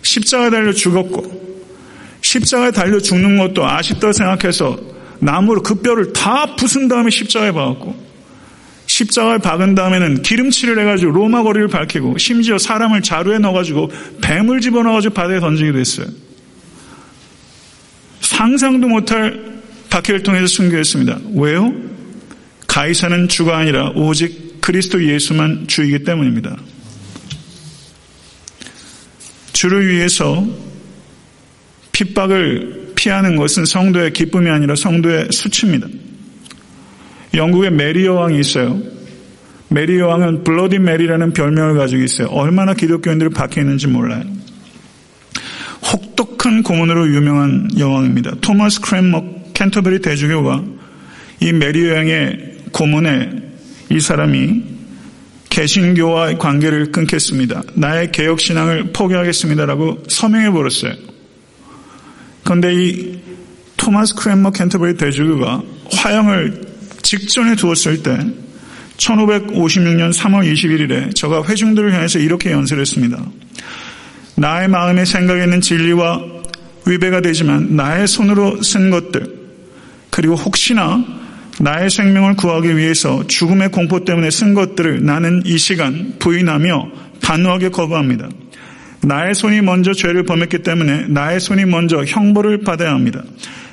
[0.03, 1.42] 십자가 달려 죽었고
[2.23, 4.79] 십자가에 달려 죽는 것도 아쉽다고 생각해서
[5.19, 8.13] 나무로 그 뼈를 다 부순 다음에 십자가에 박았고
[8.87, 15.41] 십자가에 박은 다음에는 기름칠을 해가지고 로마 거리를 밝히고 심지어 사람을 자루에 넣어가지고 뱀을 집어넣어가지고 바다에
[15.41, 16.07] 던지기도 했어요.
[18.21, 21.19] 상상도 못할 박해를 통해서 순교했습니다.
[21.35, 21.73] 왜요?
[22.67, 26.57] 가이사는 주가 아니라 오직 그리스도 예수만 주이기 때문입니다.
[29.53, 30.45] 주를 위해서
[32.03, 35.87] 핍박을 피하는 것은 성도의 기쁨이 아니라 성도의 수치입니다.
[37.35, 38.81] 영국에 메리 여왕이 있어요.
[39.69, 42.29] 메리 여왕은 Bloody Mary라는 별명을 가지고 있어요.
[42.29, 44.23] 얼마나 기독교인들이 박해했는지 몰라요.
[45.93, 48.37] 혹독한 고문으로 유명한 여왕입니다.
[48.41, 49.23] 토마스 크랜머
[49.55, 50.63] 캔터베리 대주교가
[51.41, 53.31] 이 메리 여왕의 고문에
[53.91, 54.63] 이 사람이
[55.49, 57.63] 개신교와의 관계를 끊겠습니다.
[57.75, 61.12] 나의 개혁신앙을 포기하겠습니다라고 서명해 버렸어요.
[62.45, 63.21] 그런데 이
[63.77, 65.63] 토마스 크랜머 캔터베리 대주교가
[65.93, 66.63] 화형을
[67.03, 68.17] 직전에 두었을 때
[68.97, 73.25] 1556년 3월 21일에 저가 회중들을 향해서 이렇게 연설했습니다.
[74.37, 76.21] 나의 마음의 생각에 있는 진리와
[76.87, 79.43] 위배가 되지만 나의 손으로 쓴 것들
[80.11, 81.05] 그리고 혹시나
[81.61, 86.89] 나의 생명을 구하기 위해서 죽음의 공포 때문에 쓴 것들을 나는 이 시간 부인하며
[87.21, 88.29] 단호하게 거부합니다.
[89.03, 93.23] 나의 손이 먼저 죄를 범했기 때문에 나의 손이 먼저 형벌을 받아야 합니다.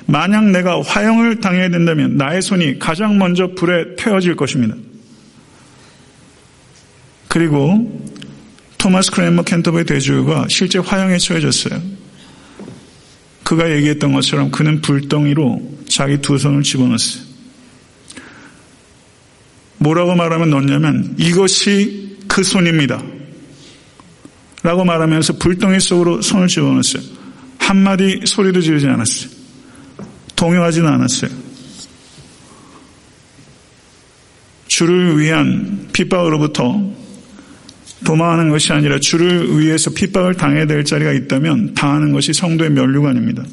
[0.06, 4.74] 만약 내가 화형을 당해야 된다면 나의 손이 가장 먼저 불에 태워질 것입니다.
[7.28, 8.10] 그리고
[8.76, 11.80] 토마스 크레머 켄터베리 대주가 실제 화형에 처해졌어요.
[13.44, 17.24] 그가 얘기했던 것처럼 그는 불덩이로 자기 두 손을 집어넣었어요.
[19.78, 23.02] 뭐라고 말하면 넣냐면 이것이 그 손입니다.
[24.62, 27.02] 라고 말하면서 불덩이 속으로 손을 집어넣었어요.
[27.58, 29.30] 한마디 소리도 지르지 않았어요.
[30.36, 31.30] 동요하지는 않았어요.
[34.68, 36.90] 주를 위한 핍박으로부터
[38.04, 43.44] 도망하는 것이 아니라 주를 위해서 핍박을 당해야 될 자리가 있다면 당하는 것이 성도의 면류관입니다.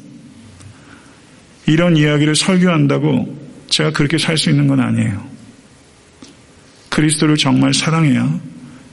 [1.66, 5.28] 이런 이야기를 설교한다고 제가 그렇게 살 수 있는 건 아니에요.
[6.88, 8.40] 그리스도를 정말 사랑해야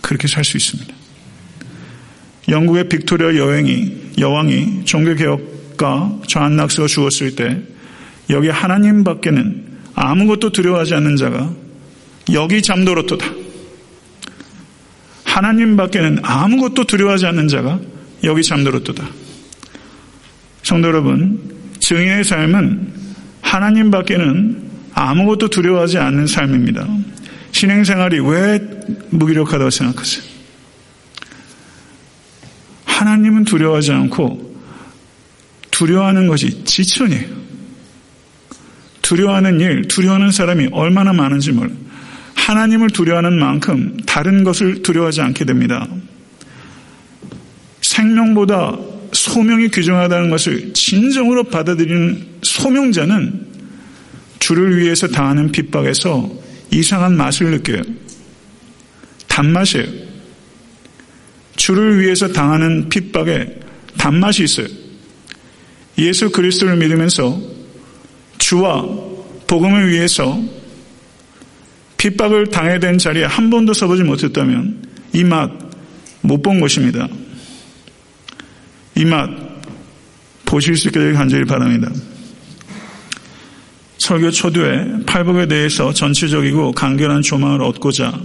[0.01, 0.93] 그렇게 살 수 있습니다.
[2.47, 7.61] 영국의 빅토리아 여행이 여왕이 종교개혁가 존 낙스가 죽었을 때
[8.29, 9.65] 여기 하나님 밖에는
[9.95, 11.51] 아무것도 두려워하지 않는 자가
[12.33, 13.25] 여기 잠들었도다.
[15.23, 17.79] 하나님 밖에는 아무것도 두려워하지 않는 자가
[18.23, 19.05] 여기 잠들었도다.
[20.63, 21.39] 성도 여러분,
[21.79, 22.93] 증인의 삶은
[23.41, 26.87] 하나님 밖에는 아무것도 두려워하지 않는 삶입니다.
[27.51, 28.59] 신행생활이 왜
[29.11, 30.34] 무기력하다고 생각하세요?
[32.95, 34.55] 하나님은 두려워하지 않고
[35.69, 37.45] 두려워하는 것이 지천이에요.
[39.01, 41.75] 두려워하는 일, 두려워하는 사람이 얼마나 많은지 몰라요.
[42.35, 45.87] 하나님을 두려워하는 만큼 다른 것을 두려워하지 않게 됩니다.
[47.81, 48.77] 생명보다
[49.11, 53.45] 소명이 귀중하다는 것을 진정으로 받아들이는 소명자는
[54.39, 56.31] 주를 위해서 당하는 핍박에서
[56.71, 57.81] 이상한 맛을 느껴요.
[59.27, 60.04] 단맛이에요.
[61.55, 63.59] 주를 위해서 당하는 핍박에
[63.97, 64.67] 단맛이 있어요.
[65.97, 67.39] 예수 그리스도를 믿으면서
[68.37, 68.83] 주와
[69.47, 70.39] 복음을 위해서
[71.97, 74.83] 핍박을 당해야 되는 자리에 한 번도 서보지 못했다면
[75.13, 75.49] 이 맛
[76.21, 77.07] 못 본 것입니다.
[78.95, 79.29] 이 맛
[80.45, 81.89] 보실 수 있게 되길 간절히 바랍니다.
[83.97, 88.19] 설교 초두에 팔복에 대해서 전체적이고 간결한 조망을 얻고자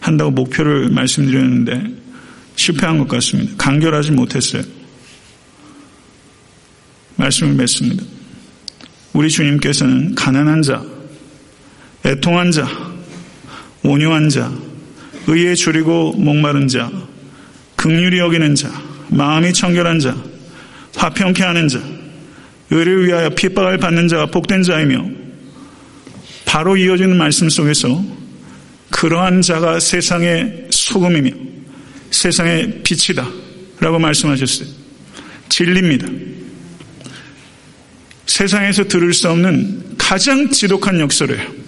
[0.00, 2.01] 한다고 목표를 말씀드렸는데
[2.56, 3.54] 실패한 것 같습니다.
[3.56, 4.62] 간결하지 못했어요.
[7.16, 8.04] 말씀을 맺습니다.
[9.12, 10.82] 우리 주님께서는 가난한 자,
[12.04, 12.66] 애통한 자,
[13.82, 14.52] 온유한 자,
[15.26, 16.90] 의에 줄이고 목마른 자,
[17.76, 18.70] 극률이 여기는 자,
[19.08, 20.16] 마음이 청결한 자,
[20.96, 21.80] 화평케 하는 자,
[22.70, 25.04] 의를 위하여 핍박을 받는 자가 복된 자이며
[26.46, 28.02] 바로 이어지는 말씀 속에서
[28.90, 31.30] 그러한 자가 세상의 소금이며
[32.12, 33.28] 세상의 빛이다
[33.80, 34.68] 라고 말씀하셨어요.
[35.48, 36.06] 진리입니다.
[38.26, 41.62] 세상에서 들을 수 없는 가장 지독한 역설이에요.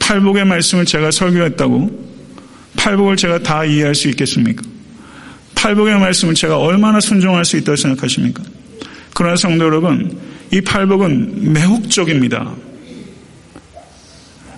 [0.00, 2.06] 팔복의 말씀을 제가 설교했다고
[2.76, 4.62] 팔복을 제가 다 이해할 수 있겠습니까?
[5.54, 8.42] 팔복의 말씀을 제가 얼마나 순종할 수 있다고 생각하십니까?
[9.14, 10.18] 그러나 성도 여러분,
[10.52, 12.54] 이 팔복은 매혹적입니다.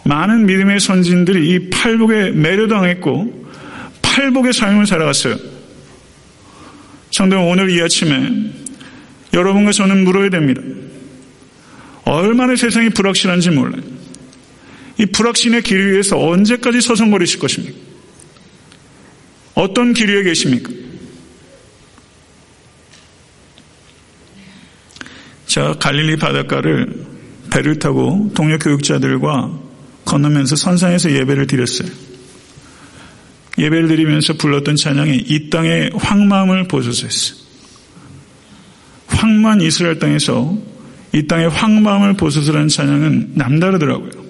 [0.05, 3.48] 많은 믿음의 선진들이 이 팔복에 매료당했고
[4.19, 5.37] 팔복의 삶을 살아갔어요.
[7.13, 8.53] 성도 오늘 이 아침에
[9.33, 10.61] 여러분과 저는 물어야 됩니다.
[12.05, 13.83] 얼마나 세상이 불확실한지 몰라요.
[14.99, 17.79] 이 불확신의 길 위에서 언제까지 서성거리실 것입니까?
[19.55, 20.71] 어떤 길 위에 계십니까?
[25.47, 27.07] 자, 갈릴리 바닷가를
[27.51, 29.59] 배를 타고 동료 교육자들과
[30.05, 32.08] 건너면서 선상에서 예배를 드렸어요.
[33.59, 37.39] 예배를 드리면서 불렀던 찬양이 이 땅의 황마음을 보소서였어요.
[39.09, 40.57] 황만 이스라엘 땅에서
[41.13, 44.29] 이 땅의 황마음을 보소서라는 찬양은 남다르더라고요.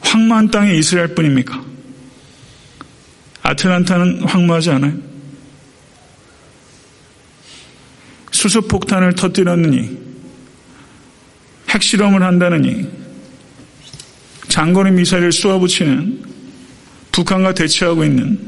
[0.00, 1.64] 황만 땅의 이스라엘 뿐입니까?
[3.42, 4.94] 아틀란타는 황무하지 않아요?
[8.30, 9.98] 수소폭탄을 터뜨렸느니,
[11.70, 12.86] 핵실험을 한다느니,
[14.48, 16.33] 장거리 미사일을 쏘아붙이는
[17.14, 18.40] 북한과 대치하고 있는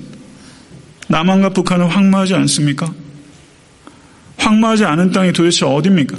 [1.06, 2.92] 남한과 북한은 황무하지 않습니까?
[4.38, 6.18] 황무하지 않은 땅이 도대체 어디입니까?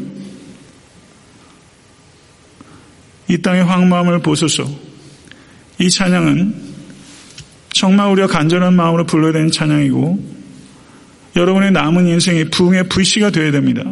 [3.27, 4.65] 이 땅의 황마음을 보소서.
[5.79, 6.55] 이 찬양은
[7.73, 10.37] 정말 우리가 간절한 마음으로 불러야 되는 찬양이고
[11.35, 13.83] 여러분의 남은 인생이 부흥의 불씨가 되어야 됩니다.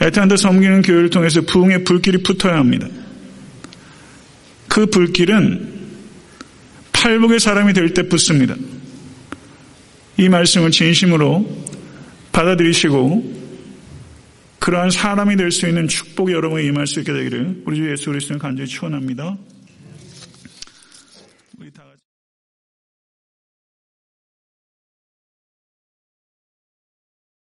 [0.00, 2.88] 애타한테 섬기는 교회를 통해서 부흥의 불길이 붙어야 합니다.
[4.68, 5.75] 그 불길은
[7.06, 8.56] 팔복의 사람이 될 때 붙습니다.
[10.16, 11.48] 이 말씀을 진심으로
[12.32, 13.46] 받아들이시고
[14.58, 18.40] 그러한 사람이 될 수 있는 축복이 여러분에 임할 수 있게 되기를 우리 주 예수 그리스도는
[18.40, 19.36] 간절히 축원합니다.